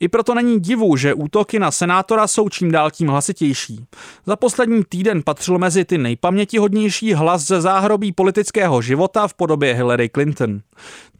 I 0.00 0.08
proto 0.08 0.34
není 0.34 0.60
divu, 0.60 0.96
že 0.96 1.14
útoky 1.14 1.58
na 1.58 1.70
senátora 1.70 2.26
jsou 2.26 2.48
čím 2.48 2.70
dál 2.70 2.90
tím 2.90 3.08
hlasitější. 3.08 3.84
Za 4.26 4.36
poslední 4.36 4.84
týden 4.88 5.22
patřil 5.22 5.58
mezi 5.58 5.84
ty 5.84 5.98
nejpamětihodnější 5.98 7.14
hlas 7.14 7.46
ze 7.46 7.60
záhrobí 7.60 8.12
politického 8.12 8.82
života 8.82 9.28
v 9.28 9.34
podobě 9.34 9.74
Hillary 9.74 10.08
Clinton. 10.08 10.60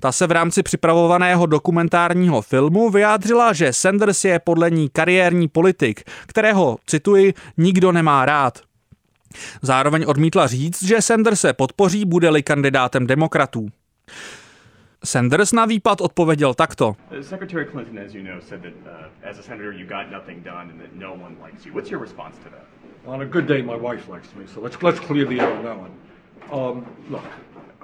Ta 0.00 0.12
se 0.12 0.26
v 0.26 0.30
rámci 0.30 0.62
připravovaného 0.62 1.46
dokumentárního 1.46 2.42
filmu 2.42 2.90
vyjádřila, 2.90 3.52
že 3.52 3.72
Sanders 3.72 4.24
je 4.24 4.38
podle 4.38 4.70
ní 4.70 4.88
kariérní 4.88 5.48
politik, 5.48 6.02
kterého, 6.26 6.78
cituji, 6.86 7.34
nikdo 7.56 7.92
nemá 7.92 8.24
rád. 8.24 8.58
Zároveň 9.62 10.04
odmítla 10.06 10.46
říct, 10.46 10.82
že 10.82 11.02
Sanders 11.02 11.40
se 11.40 11.52
podpoří, 11.52 12.04
bude-li 12.04 12.42
kandidátem 12.42 13.06
demokratů. 13.06 13.68
Sanders 15.04 15.52
na 15.52 15.64
výpad 15.64 16.00
odpověděl 16.00 16.54
takto. 16.54 16.96
Secretary 17.20 17.66
Clinton, 17.66 17.98
as 17.98 18.14
you 18.14 18.22
know, 18.22 18.40
said 18.40 18.62
that 18.62 18.74
uh, 18.86 19.30
as 19.30 19.38
a 19.38 19.42
senator 19.42 19.72
you 19.72 19.86
got 19.86 20.10
nothing 20.10 20.44
done 20.44 20.70
and 20.70 20.80
that 20.80 20.94
no 20.94 21.12
one 21.12 21.36
likes 21.44 21.66
you. 21.66 21.72
What's 21.74 21.90
your 21.90 22.02
response 22.02 22.36
to 22.38 22.50
that? 22.50 22.66
On 23.06 23.22
a 23.22 23.24
good 23.24 23.46
day, 23.46 23.62
my 23.62 23.76
wife 23.76 24.12
likes 24.12 24.28
me, 24.36 24.44
so 24.54 24.60
let's 24.60 24.82
let's 24.82 25.00
clear 25.00 25.24
the 25.28 25.40
air 25.40 25.52
on 25.56 25.64
that 25.64 25.78
one. 25.78 25.90
Um, 26.52 26.86
look, 27.10 27.24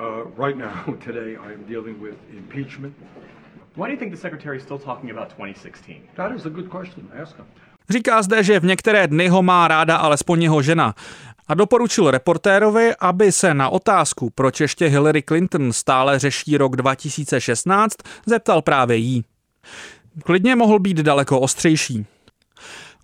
uh, 0.00 0.24
right 0.36 0.56
now, 0.56 0.96
today, 1.06 1.36
I 1.36 1.52
am 1.52 1.64
dealing 1.68 2.00
with 2.02 2.16
impeachment. 2.30 2.94
Why 3.74 3.86
do 3.86 3.92
you 3.92 3.98
think 3.98 4.12
the 4.12 4.20
secretary 4.20 4.56
is 4.56 4.62
still 4.62 4.78
talking 4.78 5.10
about 5.10 5.30
2016? 5.30 6.02
That 6.16 6.32
is 6.32 6.46
a 6.46 6.50
good 6.50 6.68
question. 6.70 7.08
Ask 7.22 7.36
him. 7.36 7.46
Říká 7.90 8.22
zde, 8.22 8.42
že 8.42 8.60
v 8.60 8.64
některé 8.64 9.06
dny 9.06 9.28
ho 9.28 9.42
má 9.42 9.68
ráda 9.68 9.96
alespoň 9.96 10.42
jeho 10.42 10.62
žena 10.62 10.94
a 11.48 11.54
doporučil 11.54 12.10
reportérovi, 12.10 12.92
aby 13.00 13.32
se 13.32 13.54
na 13.54 13.68
otázku, 13.68 14.30
proč 14.30 14.60
ještě 14.60 14.86
Hillary 14.86 15.22
Clinton 15.22 15.72
stále 15.72 16.18
řeší 16.18 16.56
rok 16.56 16.76
2016, 16.76 17.94
zeptal 18.26 18.62
právě 18.62 18.96
jí. 18.96 19.24
Klidně 20.24 20.56
mohl 20.56 20.78
být 20.78 20.96
daleko 20.96 21.40
ostřejší. 21.40 22.06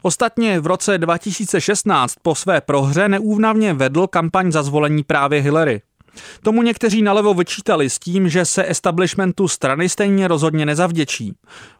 Ostatně 0.02 0.60
v 0.60 0.66
roce 0.66 0.98
2016 0.98 2.14
po 2.22 2.34
své 2.34 2.60
prohře 2.60 3.08
neúvnavně 3.08 3.74
vedl 3.74 4.06
kampaň 4.06 4.52
za 4.52 4.62
zvolení 4.62 5.02
právě 5.02 5.40
Hillary. 5.40 5.82
Tomu 6.42 6.62
někteří 6.62 7.02
nalevo 7.02 7.34
vyčítali 7.34 7.90
s 7.90 7.98
tím, 7.98 8.28
že 8.28 8.44
se 8.44 8.70
establishmentu 8.70 9.48
strany 9.48 9.88
stejně 9.88 10.28
rozhodně 10.28 10.66
nezavděčí. 10.66 11.34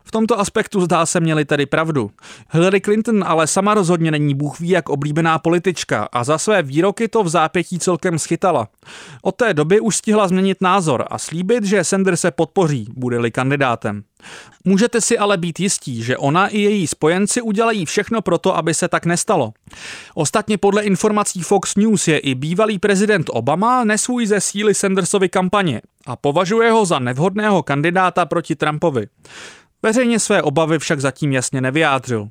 V 0.05 0.11
tomto 0.11 0.41
aspektu 0.41 0.81
zdá 0.81 1.07
se 1.07 1.21
měli 1.21 1.45
tedy 1.45 1.67
pravdu. 1.67 2.11
Hillary 2.51 2.81
Clinton 2.81 3.25
ale 3.27 3.47
sama 3.47 3.75
rozhodně 3.75 4.11
není 4.11 4.35
bůh 4.35 4.61
ví 4.61 4.69
jak 4.69 4.89
oblíbená 4.89 5.39
politička 5.39 6.09
a 6.13 6.25
za 6.25 6.39
své 6.39 6.63
výroky 6.63 7.09
to 7.09 7.23
v 7.23 7.29
zápětí 7.29 7.79
celkem 7.79 8.19
schytala. 8.19 8.69
Od 9.23 9.37
té 9.37 9.55
doby 9.55 9.81
už 9.81 9.97
stihla 9.97 10.29
změnit 10.29 10.59
názor 10.61 11.05
a 11.11 11.19
slíbit, 11.19 11.65
že 11.65 11.85
Sanders 11.85 12.21
se 12.21 12.31
podpoří, 12.31 12.87
bude-li 12.97 13.31
kandidátem. 13.31 14.03
Můžete 14.65 15.01
si 15.01 15.19
ale 15.19 15.37
být 15.37 15.61
jistí, 15.61 16.03
že 16.03 16.17
ona 16.17 16.49
i 16.49 16.59
její 16.59 16.87
spojenci 16.87 17.43
udělají 17.43 17.87
všechno 17.87 18.23
pro 18.23 18.39
to, 18.39 18.57
aby 18.57 18.75
se 18.75 18.89
tak 18.89 19.07
nestalo. 19.07 19.53
Ostatně 20.15 20.59
podle 20.59 20.83
informací 20.83 21.43
Fox 21.43 21.77
News 21.77 22.09
je 22.09 22.19
i 22.19 22.35
bývalý 22.35 22.79
prezident 22.79 23.31
Obama 23.33 23.85
nesvůj 23.85 24.24
ze 24.27 24.41
síly 24.41 24.75
Sandersovy 24.75 25.29
kampaně 25.29 25.83
a 26.07 26.17
považuje 26.17 26.71
ho 26.71 26.85
za 26.85 26.99
nevhodného 26.99 27.63
kandidáta 27.63 28.27
proti 28.27 28.57
Trumpovi. 28.57 29.07
Veřejně 29.83 30.19
své 30.19 30.43
obavy 30.43 30.79
však 30.79 31.01
zatím 31.01 31.33
jasně 31.33 31.61
nevyjádřil. 31.61 32.29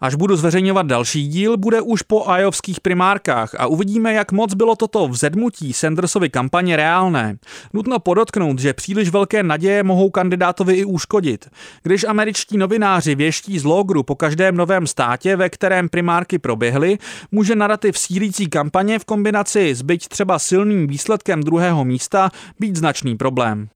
Až 0.00 0.14
budu 0.14 0.36
zveřejňovat 0.36 0.86
další 0.86 1.28
díl, 1.28 1.56
bude 1.56 1.80
už 1.80 2.02
po 2.02 2.28
ajovských 2.28 2.80
primárkách 2.80 3.54
a 3.58 3.66
uvidíme, 3.66 4.12
jak 4.12 4.32
moc 4.32 4.54
bylo 4.54 4.76
toto 4.76 5.08
vzedmutí 5.08 5.72
Sandersovy 5.72 6.28
kampaně 6.28 6.76
reálné. 6.76 7.36
Nutno 7.72 7.98
podotknout, 7.98 8.58
že 8.58 8.72
příliš 8.72 9.08
velké 9.08 9.42
naděje 9.42 9.82
mohou 9.82 10.10
kandidátovi 10.10 10.74
i 10.74 10.84
uškodit. 10.84 11.48
Když 11.82 12.04
američtí 12.04 12.58
novináři 12.58 13.14
věští 13.14 13.58
z 13.58 13.64
logru 13.64 14.02
po 14.02 14.14
každém 14.14 14.56
novém 14.56 14.86
státě, 14.86 15.36
ve 15.36 15.50
kterém 15.50 15.88
primárky 15.88 16.38
proběhly, 16.38 16.98
může 17.32 17.54
narrativ 17.54 17.98
sílící 17.98 18.46
kampaně 18.46 18.98
v 18.98 19.04
kombinaci 19.04 19.74
s 19.74 19.82
byť 19.82 20.08
třeba 20.08 20.38
silným 20.38 20.86
výsledkem 20.86 21.42
druhého 21.42 21.84
místa 21.84 22.30
být 22.60 22.76
značný 22.76 23.16
problém. 23.16 23.68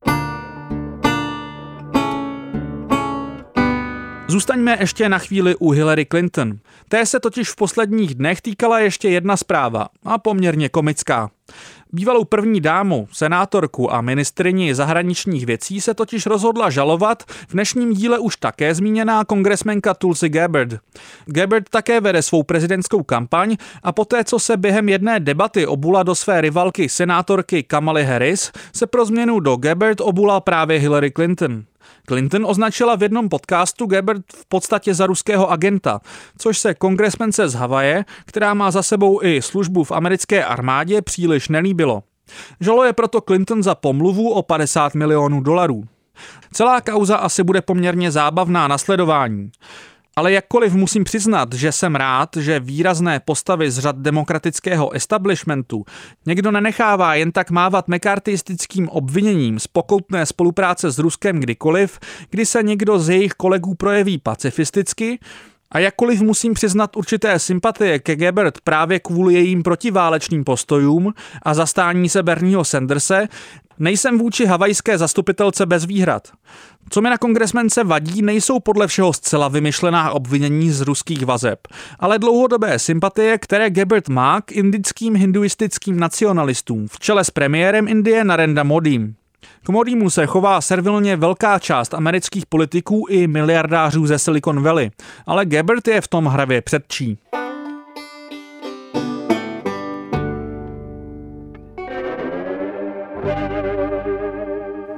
Zůstaňme 4.31 4.77
ještě 4.81 5.09
na 5.09 5.19
chvíli 5.19 5.57
u 5.57 5.71
Hillary 5.71 6.07
Clinton. 6.07 6.59
Té 6.89 7.07
se 7.07 7.21
totiž 7.21 7.51
v 7.51 7.57
posledních 7.57 8.15
dnech 8.15 8.41
týkala 8.41 8.79
ještě 8.79 9.09
jedna 9.09 9.37
zpráva, 9.37 9.89
a 10.05 10.19
poměrně 10.19 10.69
komická. 10.69 11.31
Bývalou 11.93 12.25
první 12.25 12.61
dámu, 12.61 13.09
senátorku 13.13 13.95
a 13.95 14.01
ministrini 14.01 14.75
zahraničních 14.75 15.47
věcí 15.47 15.81
se 15.81 15.95
totiž 15.95 16.27
rozhodla 16.27 16.71
žalovat 16.71 17.23
v 17.23 17.53
dnešním 17.53 17.93
díle 17.93 18.19
už 18.19 18.37
také 18.37 18.75
zmíněná 18.75 19.25
kongresmenka 19.25 19.95
Tulsi 19.95 20.29
Gabbard. 20.29 20.75
Gabbard 21.27 21.69
také 21.69 22.01
vede 22.01 22.23
svou 22.23 22.43
prezidentskou 22.43 23.03
kampaň 23.03 23.57
a 23.83 23.93
poté, 23.93 24.25
co 24.25 24.39
se 24.39 24.57
během 24.57 24.89
jedné 24.89 25.21
debaty 25.21 25.67
obula 25.67 26.03
do 26.03 26.15
své 26.15 26.41
rivalky 26.41 26.89
senátorky 26.89 27.63
Kamaly 27.63 28.05
Harris, 28.05 28.53
se 28.75 28.87
pro 28.87 29.05
změnu 29.05 29.41
do 29.41 29.57
Gabbard 29.57 30.01
obula 30.01 30.41
právě 30.41 30.79
Hillary 30.79 31.11
Clinton. 31.11 31.65
Clinton 32.09 32.47
označila 32.47 32.97
v 32.97 33.03
jednom 33.03 33.29
podcastu 33.29 33.87
Gebert 33.87 34.23
v 34.35 34.47
podstatě 34.47 34.95
za 34.95 35.07
ruského 35.07 35.51
agenta, 35.51 36.01
což 36.39 36.59
se 36.59 36.75
kongresmence 36.75 37.49
z 37.49 37.55
Havaje, 37.55 38.05
která 38.25 38.55
má 38.55 38.71
za 38.71 38.83
sebou 38.83 39.23
i 39.23 39.43
službu 39.43 39.85
v 39.85 39.93
americké 39.93 40.45
armádě, 40.45 41.03
příliš 41.03 41.49
nelíbilo. 41.49 42.03
Žaluje 42.61 42.93
proto 42.93 43.21
Clinton 43.21 43.63
za 43.63 43.75
pomluvu 43.75 44.31
o 44.31 44.43
50 44.43 44.95
milionů 44.95 45.41
dolarů. 45.41 45.85
Celá 46.53 46.81
kauza 46.81 47.17
asi 47.17 47.43
bude 47.43 47.63
poměrně 47.63 48.11
zábavná 48.11 48.69
na 48.69 48.79
sledování. 48.79 49.51
Ale 50.21 50.33
jakkoliv 50.33 50.73
musím 50.73 51.05
přiznat, 51.05 51.55
že 51.55 51.73
jsem 51.73 51.95
rád, 51.95 52.37
že 52.37 52.61
výrazné 52.61 53.21
postavy 53.21 53.71
z 53.71 53.79
řad 53.79 53.97
demokratického 53.97 54.91
establishmentu 54.91 55.85
někdo 56.27 56.51
nenechává 56.51 57.15
jen 57.15 57.33
tak 57.33 57.51
mávat 57.51 57.89
mekartistickým 57.89 58.89
obviněním 58.89 59.59
z 59.59 59.67
pokoutné 59.67 60.27
spolupráce 60.27 60.91
s 60.91 60.99
Ruskem 60.99 61.41
kdykoliv, 61.41 61.99
kdy 62.31 62.47
se 62.47 62.63
někdo 62.63 62.99
z 62.99 63.09
jejich 63.09 63.33
kolegů 63.33 63.75
projeví 63.75 64.19
pacifisticky, 64.19 65.19
a 65.73 65.79
jakkoliv 65.79 66.21
musím 66.21 66.55
přiznat 66.55 66.97
určité 66.97 67.39
sympatie 67.39 67.99
ke 67.99 68.17
Gebert 68.17 68.61
právě 68.61 69.01
kvůli 69.01 69.35
jejím 69.35 69.63
protiválečným 69.63 70.45
postojům 70.45 71.15
a 71.43 71.55
zastání 71.55 72.09
se 72.09 72.23
Bernieho 72.23 72.65
Sanderse, 72.65 73.29
Nejsem 73.81 74.19
vůči 74.19 74.47
havajské 74.47 74.99
zastupitelce 74.99 75.67
bez 75.67 75.85
výhrad. 75.85 76.29
Co 76.91 77.01
mi 77.01 77.11
na 77.11 77.19
kongresmence 77.19 77.85
vadí, 77.85 78.23
nejsou 78.23 78.61
podle 78.61 78.87
všeho 78.87 79.13
zcela 79.13 79.49
vymyšlená 79.49 80.11
obvinění 80.11 80.71
z 80.71 80.81
ruských 80.81 81.27
vazeb, 81.27 81.59
ale 81.99 82.19
dlouhodobé 82.19 82.79
sympatie, 82.79 83.39
které 83.39 83.71
Gebert 83.71 84.09
má 84.09 84.41
k 84.41 84.53
indickým 84.53 85.17
hinduistickým 85.17 86.01
nacionalistům 86.01 86.89
v 86.89 86.99
čele 86.99 87.25
s 87.25 87.31
premiérem 87.31 87.89
Indie 87.89 88.25
Narendra 88.25 88.63
Modím. 88.63 89.15
K 89.63 89.69
Modímu 89.69 90.11
se 90.11 90.27
chová 90.27 90.61
servilně 90.61 91.17
velká 91.17 91.59
část 91.59 91.95
amerických 91.95 92.47
politiků 92.47 93.07
i 93.09 93.27
miliardářů 93.27 94.07
ze 94.07 94.19
Silicon 94.19 94.63
Valley, 94.63 94.91
ale 95.27 95.47
Gebert 95.47 95.89
je 95.89 96.01
v 96.01 96.09
tom 96.09 96.27
hravě 96.27 96.63
předčí. 96.63 97.19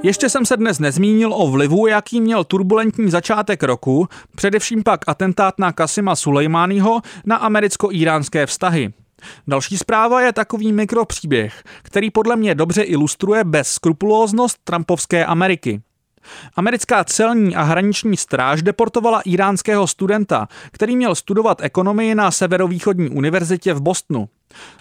Ještě 0.04 0.28
jsem 0.28 0.46
se 0.46 0.56
dnes 0.56 0.78
nezmínil 0.78 1.34
o 1.34 1.50
vlivu, 1.50 1.86
jaký 1.86 2.20
měl 2.20 2.44
turbulentní 2.44 3.10
začátek 3.10 3.62
roku, 3.62 4.08
především 4.36 4.82
pak 4.82 5.00
atentát 5.06 5.58
na 5.58 5.72
Kasima 5.72 6.16
Sulejmányho 6.16 7.00
na 7.26 7.36
americko-iránské 7.36 8.46
vztahy. 8.46 8.92
Další 9.48 9.78
zpráva 9.78 10.20
je 10.20 10.32
takový 10.32 10.72
mikropříběh, 10.72 11.62
který 11.82 12.10
podle 12.10 12.36
mě 12.36 12.54
dobře 12.54 12.82
ilustruje 12.82 13.44
bezskrupulóznost 13.44 14.58
Trumpovské 14.64 15.26
Ameriky. 15.26 15.82
Americká 16.56 17.04
celní 17.04 17.56
a 17.56 17.62
hraniční 17.62 18.16
stráž 18.16 18.62
deportovala 18.62 19.20
iránského 19.20 19.86
studenta, 19.86 20.48
který 20.72 20.96
měl 20.96 21.14
studovat 21.14 21.62
ekonomii 21.62 22.14
na 22.14 22.30
Severovýchodní 22.30 23.08
univerzitě 23.08 23.74
v 23.74 23.80
Bostonu. 23.80 24.28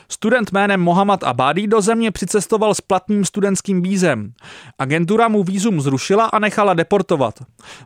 Student 0.10 0.52
jménem 0.52 0.82
Mohammad 0.82 1.24
Abadi 1.24 1.68
do 1.68 1.82
země 1.82 2.12
přicestoval 2.12 2.76
s 2.76 2.82
platným 2.82 3.26
studentským 3.26 3.82
vízem. 3.82 4.34
Agentura 4.80 5.28
mu 5.28 5.44
vízum 5.44 5.82
zrušila 5.82 6.26
a 6.26 6.40
nechala 6.40 6.74
deportovat. 6.74 7.40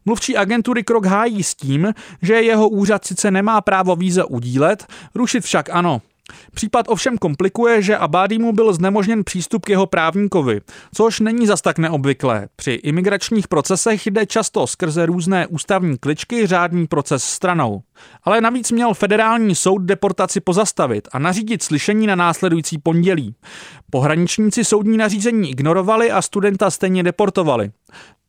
Mluvčí 0.06 0.38
agentury 0.38 0.84
krok 0.84 1.06
hájí 1.06 1.44
s 1.44 1.56
tím, 1.56 1.94
že 2.22 2.42
jeho 2.42 2.70
úřad 2.70 3.06
sice 3.06 3.32
nemá 3.32 3.62
právo 3.62 3.96
víza 3.96 4.26
udílet, 4.26 4.86
rušit 5.16 5.44
však 5.44 5.70
ano. 5.70 6.02
Případ 6.54 6.86
ovšem 6.90 7.18
komplikuje, 7.18 7.82
že 7.82 7.98
Abadimu 7.98 8.54
byl 8.54 8.74
znemožněn 8.74 9.24
přístup 9.24 9.66
k 9.66 9.70
jeho 9.70 9.86
právníkovi, 9.86 10.62
což 10.94 11.20
není 11.20 11.48
zas 11.48 11.62
tak 11.62 11.78
neobvyklé. 11.78 12.48
Při 12.56 12.72
imigračních 12.72 13.48
procesech 13.48 14.08
jde 14.08 14.26
často 14.26 14.68
skrze 14.68 15.06
různé 15.06 15.48
ústavní 15.48 15.98
kličky 15.98 16.48
řádný 16.48 16.88
proces 16.88 17.24
stranou. 17.24 17.82
Ale 18.24 18.42
navíc 18.42 18.72
měl 18.72 18.94
federální 18.94 19.56
soud 19.56 19.78
deportaci 19.78 20.40
pozastavit 20.40 21.08
a 21.12 21.20
nařídit 21.20 21.64
slyšení 21.64 22.08
na 22.08 22.16
následující 22.16 22.78
pondělí. 22.78 23.36
Pohraničníci 23.90 24.66
soudní 24.66 24.98
nařízení 24.98 25.50
ignorovali 25.50 26.12
a 26.12 26.22
studenta 26.22 26.72
stejně 26.72 27.04
deportovali. 27.04 27.72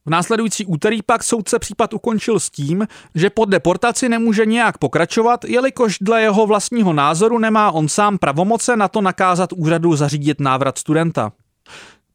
V 0.07 0.11
následující 0.11 0.67
úterý 0.67 1.03
pak 1.03 1.23
soudce 1.23 1.59
případ 1.59 1.95
ukončil 1.95 2.41
s 2.41 2.51
tím, 2.51 2.87
že 3.15 3.31
po 3.31 3.45
deportaci 3.45 4.09
nemůže 4.09 4.47
nějak 4.47 4.79
pokračovat, 4.79 5.45
jelikož 5.45 5.99
dle 6.01 6.23
jeho 6.23 6.47
vlastního 6.47 6.93
názoru 6.93 7.39
nemá 7.39 7.71
on 7.71 7.89
sám 7.89 8.19
pravomoce 8.19 8.77
na 8.77 8.89
to 8.89 9.01
nakázat 9.01 9.53
úřadu 9.53 9.97
zařídit 9.97 10.41
návrat 10.41 10.79
studenta. 10.79 11.33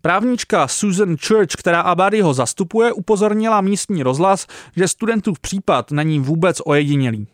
Právnička 0.01 0.67
Susan 0.67 1.17
Church, 1.17 1.51
která 1.57 1.81
Abadiho 1.81 2.33
zastupuje, 2.33 2.93
upozornila 2.93 3.61
místní 3.61 4.03
rozhlas, 4.03 4.47
že 4.75 4.87
studentův 4.87 5.39
případ 5.39 5.91
není 5.91 6.19
vůbec 6.19 6.61
ojedinělý. 6.65 7.27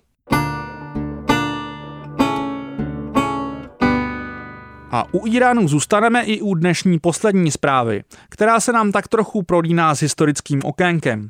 A 4.91 5.06
u 5.12 5.28
Iránu 5.28 5.67
zůstaneme 5.67 6.23
i 6.23 6.41
u 6.41 6.56
dnešní 6.56 7.00
poslední 7.00 7.52
zprávy, 7.52 8.04
která 8.30 8.60
se 8.60 8.71
nám 8.71 8.91
tak 8.91 9.08
trochu 9.08 9.43
prolíná 9.43 9.95
s 9.95 10.02
historickým 10.02 10.62
okénkem. 10.63 11.30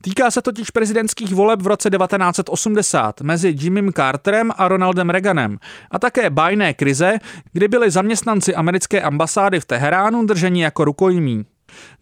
Týká 0.00 0.30
se 0.30 0.42
totiž 0.42 0.70
prezidentských 0.70 1.34
voleb 1.34 1.62
v 1.62 1.66
roce 1.66 1.90
1980 1.90 3.20
mezi 3.20 3.54
Jimmym 3.58 3.92
Carterem 3.92 4.50
a 4.56 4.68
Ronaldem 4.68 5.10
Reaganem 5.10 5.58
a 5.90 5.98
také 5.98 6.30
bajné 6.30 6.74
krize, 6.74 7.18
kdy 7.52 7.68
byli 7.68 7.90
zaměstnanci 7.90 8.54
americké 8.54 9.00
ambasády 9.00 9.60
v 9.60 9.64
Teheránu 9.64 10.26
drženi 10.26 10.62
jako 10.62 10.84
rukojmí. 10.84 11.44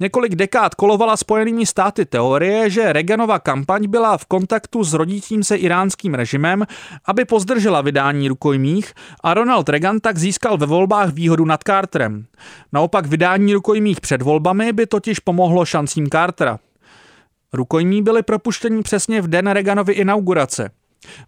Několik 0.01 0.35
dekád 0.35 0.75
kolovala 0.75 1.17
spojenými 1.17 1.67
státy 1.67 2.05
teorie, 2.05 2.71
že 2.71 2.93
Reaganova 2.93 3.39
kampaň 3.39 3.87
byla 3.89 4.19
v 4.19 4.27
kontaktu 4.27 4.85
s 4.85 4.93
rodícím 4.93 5.45
se 5.45 5.57
iránským 5.57 6.15
režimem, 6.15 6.65
aby 7.05 7.25
pozdržela 7.25 7.81
vydání 7.81 8.29
rukojmích 8.29 8.93
a 9.23 9.35
Ronald 9.35 9.69
Reagan 9.69 10.01
tak 10.01 10.19
získal 10.19 10.59
ve 10.59 10.67
volbách 10.67 11.13
výhodu 11.13 11.45
nad 11.45 11.61
Carterem. 11.63 12.27
Naopak 12.73 13.07
vydání 13.07 13.55
rukojmích 13.55 14.01
před 14.01 14.23
volbami 14.23 14.73
by 14.73 14.87
totiž 14.87 15.19
pomohlo 15.19 15.65
šancím 15.65 16.07
Cartera. 16.11 16.59
Rukojmí 17.53 18.03
byli 18.03 18.23
propuštěni 18.23 18.83
přesně 18.83 19.23
v 19.23 19.29
den 19.29 19.47
Reaganovy 19.47 19.93
inaugurace. 19.93 20.71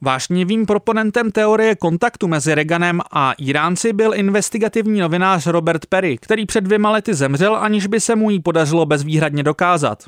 Vášnivým 0.01 0.67
proponentem 0.67 1.31
teorie 1.31 1.77
kontaktu 1.77 2.29
mezi 2.29 2.55
Reaganem 2.55 3.01
a 3.13 3.33
Iránci 3.33 3.93
byl 3.93 4.15
investigativní 4.15 5.01
novinář 5.01 5.47
Robert 5.47 5.87
Perry, 5.87 6.19
který 6.19 6.47
před 6.47 6.61
dvěma 6.61 6.91
lety 6.91 7.15
zemřel, 7.15 7.57
aniž 7.57 7.87
by 7.87 8.01
se 8.01 8.17
mu 8.17 8.31
jí 8.31 8.41
podařilo 8.41 8.87
bezvýhradně 8.87 9.43
dokázat. 9.43 10.05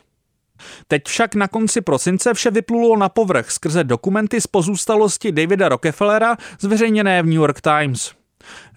Teď 0.89 1.03
však 1.07 1.35
na 1.35 1.49
konci 1.49 1.81
prosince 1.81 2.35
vše 2.35 2.51
vyplulo 2.51 2.97
na 2.97 3.09
povrch 3.09 3.51
skrze 3.51 3.85
dokumenty 3.85 4.41
z 4.41 4.47
pozůstalosti 4.47 5.33
Davida 5.33 5.69
Rockefellera 5.69 6.37
zveřejněné 6.61 7.23
v 7.23 7.27
New 7.27 7.35
York 7.35 7.61
Times. 7.61 8.13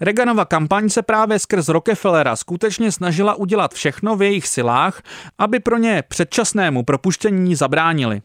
Reaganova 0.01 0.45
kampaň 0.45 0.89
se 0.89 1.01
právě 1.01 1.39
skrz 1.39 1.67
Rockefellera 1.67 2.35
skutečně 2.35 2.91
snažila 2.91 3.33
udělat 3.33 3.73
všechno 3.73 4.15
v 4.15 4.21
jejich 4.21 4.47
silách, 4.47 5.01
aby 5.37 5.59
pro 5.59 5.77
ně 5.77 6.03
předčasnému 6.07 6.83
propuštění 6.83 7.55
zabránili. 7.55 8.21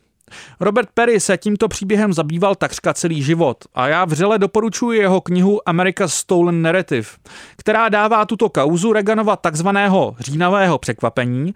Robert 0.61 0.89
Perry 0.95 1.21
se 1.21 1.37
tímto 1.37 1.69
příběhem 1.69 2.13
zabýval 2.13 2.55
takřka 2.55 2.95
celý 2.95 3.23
život 3.23 3.65
a 3.75 3.89
já 3.89 4.05
vřele 4.05 4.39
doporučuji 4.39 5.01
jeho 5.01 5.21
knihu 5.21 5.69
America's 5.69 6.15
Stolen 6.15 6.63
Narrative, 6.63 7.09
která 7.57 7.89
dává 7.89 8.25
tuto 8.25 8.49
kauzu 8.49 8.93
Reaganova 8.93 9.37
takzvaného 9.37 10.17
říjnového 10.21 10.79
překvapení, 10.79 11.55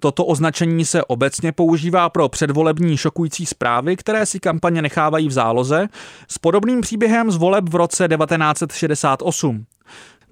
Toto 0.00 0.24
označení 0.24 0.84
se 0.84 1.04
obecně 1.04 1.52
používá 1.52 2.08
pro 2.08 2.28
předvolební 2.28 2.96
šokující 2.96 3.46
zprávy, 3.46 3.96
které 3.96 4.26
si 4.26 4.40
kampaně 4.40 4.82
nechávají 4.82 5.28
v 5.28 5.32
záloze, 5.32 5.88
s 6.28 6.38
podobným 6.38 6.80
příběhem 6.80 7.30
z 7.30 7.36
voleb 7.36 7.68
v 7.68 7.74
roce 7.74 8.08
1968. 8.08 9.66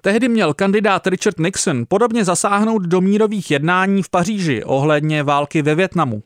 Tehdy 0.05 0.29
měl 0.29 0.53
kandidát 0.53 1.07
Richard 1.07 1.39
Nixon 1.39 1.85
podobně 1.87 2.25
zasáhnout 2.25 2.81
do 2.81 3.01
mírových 3.01 3.51
jednání 3.51 4.03
v 4.03 4.09
Paříži 4.09 4.63
ohledně 4.63 5.23
války 5.23 5.61
ve 5.61 5.75
Větnamu. 5.75 6.23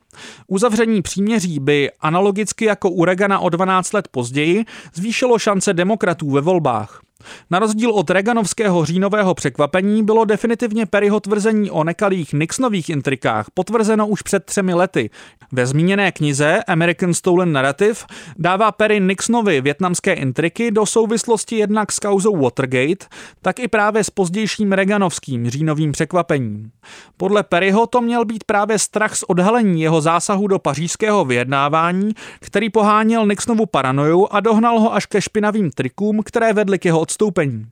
Uzavření 0.47 1.01
příměří 1.01 1.59
by 1.59 1.91
analogicky 1.99 2.65
jako 2.65 2.89
u 2.89 3.05
Reagana 3.05 3.39
o 3.39 3.49
12 3.49 3.93
let 3.93 4.07
později 4.07 4.65
zvýšilo 4.93 5.39
šance 5.39 5.73
demokratů 5.73 6.31
ve 6.31 6.41
volbách. 6.41 7.01
Na 7.49 7.59
rozdíl 7.59 7.91
od 7.91 8.09
Reaganovského 8.09 8.85
říjnového 8.85 9.33
překvapení 9.33 10.03
bylo 10.03 10.25
definitivně 10.25 10.85
Perryho 10.85 11.19
tvrzení 11.19 11.71
o 11.71 11.83
nekalých 11.83 12.33
Nixonových 12.33 12.89
intrikách 12.89 13.45
potvrzeno 13.53 14.07
už 14.07 14.21
před 14.21 14.45
třemi 14.45 14.73
lety. 14.73 15.09
Ve 15.51 15.65
zmíněné 15.65 16.11
knize 16.11 16.63
American 16.67 17.13
Stolen 17.13 17.51
Narrative 17.51 17.95
dává 18.37 18.71
Perry 18.71 18.99
Nixonovi 18.99 19.61
větnamské 19.61 20.13
intriky 20.13 20.71
do 20.71 20.85
souvislosti 20.85 21.55
jednak 21.55 21.91
s 21.91 21.99
kauzou 21.99 22.37
Watergate, 22.37 23.05
tak 23.41 23.59
i 23.59 23.67
právě 23.67 24.03
s 24.03 24.09
pozdějším 24.09 24.71
Reaganovským 24.71 25.49
říjnovým 25.49 25.91
překvapením. 25.91 26.71
Podle 27.17 27.43
Perryho 27.43 27.87
to 27.87 28.01
měl 28.01 28.25
být 28.25 28.43
právě 28.43 28.79
strach 28.79 29.15
z 29.15 29.23
odhalení 29.23 29.81
jeho 29.81 30.01
zásahu 30.01 30.47
do 30.47 30.59
pařížského 30.59 31.25
vyjednávání, 31.25 32.11
který 32.39 32.69
poháněl 32.69 33.27
Nixonovu 33.27 33.65
paranoju 33.65 34.27
a 34.31 34.39
dohnal 34.39 34.79
ho 34.79 34.93
až 34.93 35.05
ke 35.05 35.21
špinavým 35.21 35.71
trikům, 35.71 36.21
které 36.25 36.53
vedly 36.53 36.79
k 36.79 36.85
jeho 36.85 36.99
odstoupení. 37.09 37.65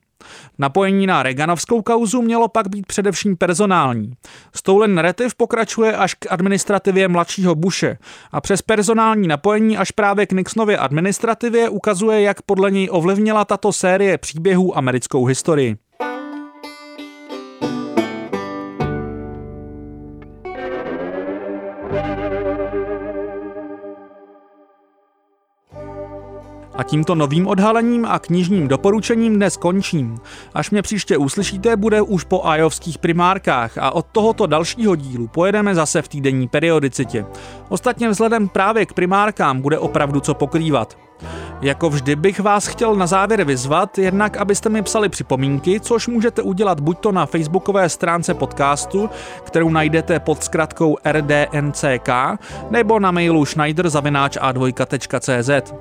Napojení 0.59 1.07
na 1.07 1.23
Reaganovskou 1.23 1.81
kauzu 1.81 2.21
mělo 2.21 2.47
pak 2.47 2.67
být 2.67 2.85
především 2.85 3.37
personální. 3.37 4.13
Stolen 4.55 4.95
narrativ 4.95 5.35
pokračuje 5.35 5.95
až 5.95 6.13
k 6.13 6.31
administrativě 6.31 7.07
mladšího 7.07 7.55
Bushe 7.55 7.97
a 8.31 8.41
přes 8.41 8.61
personální 8.61 9.27
napojení 9.27 9.77
až 9.77 9.91
právě 9.91 10.25
k 10.25 10.31
Nixonově 10.31 10.77
administrativě 10.77 11.69
ukazuje, 11.69 12.21
jak 12.21 12.41
podle 12.41 12.71
něj 12.71 12.87
ovlivnila 12.91 13.45
tato 13.45 13.73
série 13.73 14.17
příběhů 14.17 14.77
americkou 14.77 15.25
historii. 15.25 15.77
A 26.77 26.83
tímto 26.83 27.15
novým 27.15 27.47
odhalením 27.47 28.05
a 28.05 28.19
knižním 28.19 28.67
doporučením 28.67 29.35
dnes 29.35 29.57
končím. 29.57 30.17
Až 30.53 30.71
mě 30.71 30.81
příště 30.81 31.17
uslyšíte, 31.17 31.75
bude 31.75 32.01
už 32.01 32.23
po 32.23 32.45
ajovských 32.45 32.97
primárkách 32.97 33.77
a 33.77 33.91
od 33.91 34.05
tohoto 34.11 34.47
dalšího 34.47 34.95
dílu 34.95 35.27
pojedeme 35.27 35.75
zase 35.75 36.01
v 36.01 36.07
týdenní 36.07 36.47
periodicitě. 36.47 37.25
Ostatně 37.69 38.09
vzhledem 38.09 38.49
právě 38.49 38.85
k 38.85 38.93
primárkám 38.93 39.61
bude 39.61 39.79
opravdu 39.79 40.19
co 40.19 40.33
pokrývat. 40.33 40.97
Jako 41.61 41.89
vždy 41.89 42.15
bych 42.15 42.39
vás 42.39 42.67
chtěl 42.67 42.95
na 42.95 43.07
závěr 43.07 43.43
vyzvat, 43.43 43.97
jednak 43.97 44.37
abyste 44.37 44.69
mi 44.69 44.81
psali 44.81 45.09
připomínky, 45.09 45.79
což 45.79 46.07
můžete 46.07 46.41
udělat 46.41 46.79
buď 46.79 46.99
to 46.99 47.11
na 47.11 47.25
facebookové 47.25 47.89
stránce 47.89 48.33
podcastu, 48.33 49.09
kterou 49.43 49.69
najdete 49.69 50.19
pod 50.19 50.43
zkratkou 50.43 50.97
rdnck, 51.11 52.09
nebo 52.69 52.99
na 52.99 53.11
mailu 53.11 53.45
schneider.a2.cz. 53.45 55.73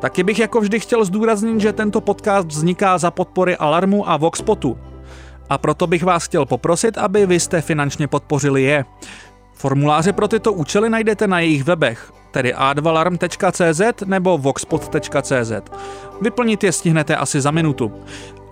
Taky 0.00 0.22
bych 0.22 0.38
jako 0.38 0.60
vždy 0.60 0.80
chtěl 0.80 1.04
zdůraznit, 1.04 1.60
že 1.60 1.72
tento 1.72 2.00
podcast 2.00 2.48
vzniká 2.48 2.98
za 2.98 3.10
podpory 3.10 3.56
Alarmu 3.56 4.10
a 4.10 4.16
Voxpotu. 4.16 4.78
A 5.50 5.58
proto 5.58 5.86
bych 5.86 6.04
vás 6.04 6.24
chtěl 6.24 6.46
poprosit, 6.46 6.98
aby 6.98 7.26
vy 7.26 7.40
jste 7.40 7.60
finančně 7.60 8.08
podpořili 8.08 8.62
je. 8.62 8.84
Formuláře 9.58 10.12
pro 10.12 10.28
tyto 10.28 10.52
účely 10.52 10.90
najdete 10.90 11.26
na 11.26 11.40
jejich 11.40 11.64
webech, 11.64 12.12
tedy 12.30 12.54
a2alarm.cz 12.54 14.06
nebo 14.06 14.38
voxpod.cz. 14.38 15.52
Vyplnit 16.20 16.64
je 16.64 16.72
stihnete 16.72 17.16
asi 17.16 17.40
za 17.40 17.50
minutu. 17.50 17.92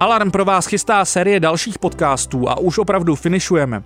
Alarm 0.01 0.31
pro 0.31 0.45
vás 0.45 0.67
chystá 0.67 1.05
série 1.05 1.41
dalších 1.41 1.79
podcastů 1.79 2.49
a 2.49 2.59
už 2.59 2.79
opravdu 2.79 3.15
finišujeme. 3.15 3.83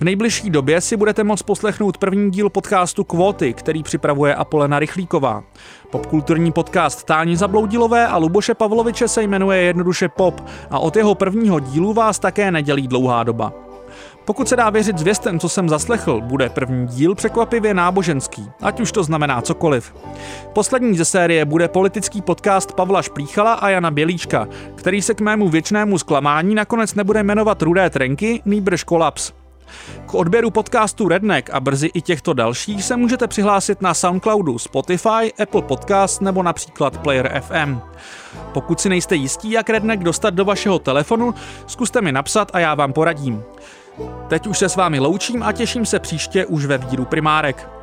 V 0.00 0.04
nejbližší 0.04 0.50
době 0.50 0.80
si 0.80 0.96
budete 0.96 1.24
moct 1.24 1.42
poslechnout 1.42 1.98
první 1.98 2.30
díl 2.30 2.50
podcastu 2.50 3.04
Kvóty, 3.04 3.52
který 3.52 3.82
připravuje 3.82 4.34
Apolena 4.34 4.78
Rychlíková. 4.78 5.44
Popkulturní 5.90 6.52
podcast 6.52 7.04
Táni 7.04 7.36
Zabloudilové 7.36 8.06
a 8.06 8.16
Luboše 8.16 8.54
Pavloviče 8.54 9.08
se 9.08 9.22
jmenuje 9.22 9.62
jednoduše 9.62 10.08
Pop 10.08 10.40
a 10.70 10.78
od 10.78 10.96
jeho 10.96 11.14
prvního 11.14 11.60
dílu 11.60 11.92
vás 11.92 12.18
také 12.18 12.50
nedělí 12.50 12.88
dlouhá 12.88 13.24
doba. 13.24 13.71
Pokud 14.24 14.48
se 14.48 14.56
dá 14.56 14.70
věřit 14.70 14.98
zvěstem, 14.98 15.38
co 15.38 15.48
jsem 15.48 15.68
zaslechl, 15.68 16.20
bude 16.20 16.48
první 16.48 16.86
díl 16.86 17.14
překvapivě 17.14 17.74
náboženský, 17.74 18.50
ať 18.62 18.80
už 18.80 18.92
to 18.92 19.04
znamená 19.04 19.42
cokoliv. 19.42 19.94
Poslední 20.52 20.96
ze 20.96 21.04
série 21.04 21.44
bude 21.44 21.68
politický 21.68 22.22
podcast 22.22 22.72
Pavla 22.72 23.02
Šplíchala 23.02 23.52
a 23.52 23.68
Jana 23.68 23.90
Bělíčka, 23.90 24.48
který 24.74 25.02
se 25.02 25.14
k 25.14 25.20
mému 25.20 25.48
věčnému 25.48 25.98
zklamání 25.98 26.54
nakonec 26.54 26.94
nebude 26.94 27.22
jmenovat 27.22 27.62
Rudé 27.62 27.90
trenky, 27.90 28.42
nýbrž 28.44 28.84
kolaps. 28.84 29.32
K 30.06 30.14
odběru 30.14 30.50
podcastu 30.50 31.08
Redneck 31.08 31.50
a 31.50 31.60
brzy 31.60 31.90
i 31.94 32.00
těchto 32.00 32.32
dalších 32.32 32.84
se 32.84 32.96
můžete 32.96 33.26
přihlásit 33.26 33.82
na 33.82 33.94
Soundcloudu, 33.94 34.58
Spotify, 34.58 35.32
Apple 35.42 35.62
Podcast 35.62 36.20
nebo 36.20 36.42
například 36.42 36.98
Player 36.98 37.42
FM. 37.42 37.78
Pokud 38.52 38.80
si 38.80 38.88
nejste 38.88 39.16
jistí, 39.16 39.50
jak 39.50 39.70
Redneck 39.70 40.02
dostat 40.02 40.34
do 40.34 40.44
vašeho 40.44 40.78
telefonu, 40.78 41.34
zkuste 41.66 42.00
mi 42.00 42.12
napsat 42.12 42.50
a 42.52 42.58
já 42.58 42.74
vám 42.74 42.92
poradím. 42.92 43.42
Teď 44.28 44.46
už 44.46 44.58
se 44.58 44.68
s 44.68 44.76
vámi 44.76 45.00
loučím 45.00 45.42
a 45.42 45.52
těším 45.52 45.86
se 45.86 45.98
příště 45.98 46.46
už 46.46 46.64
ve 46.64 46.78
víru 46.78 47.04
primárek. 47.04 47.81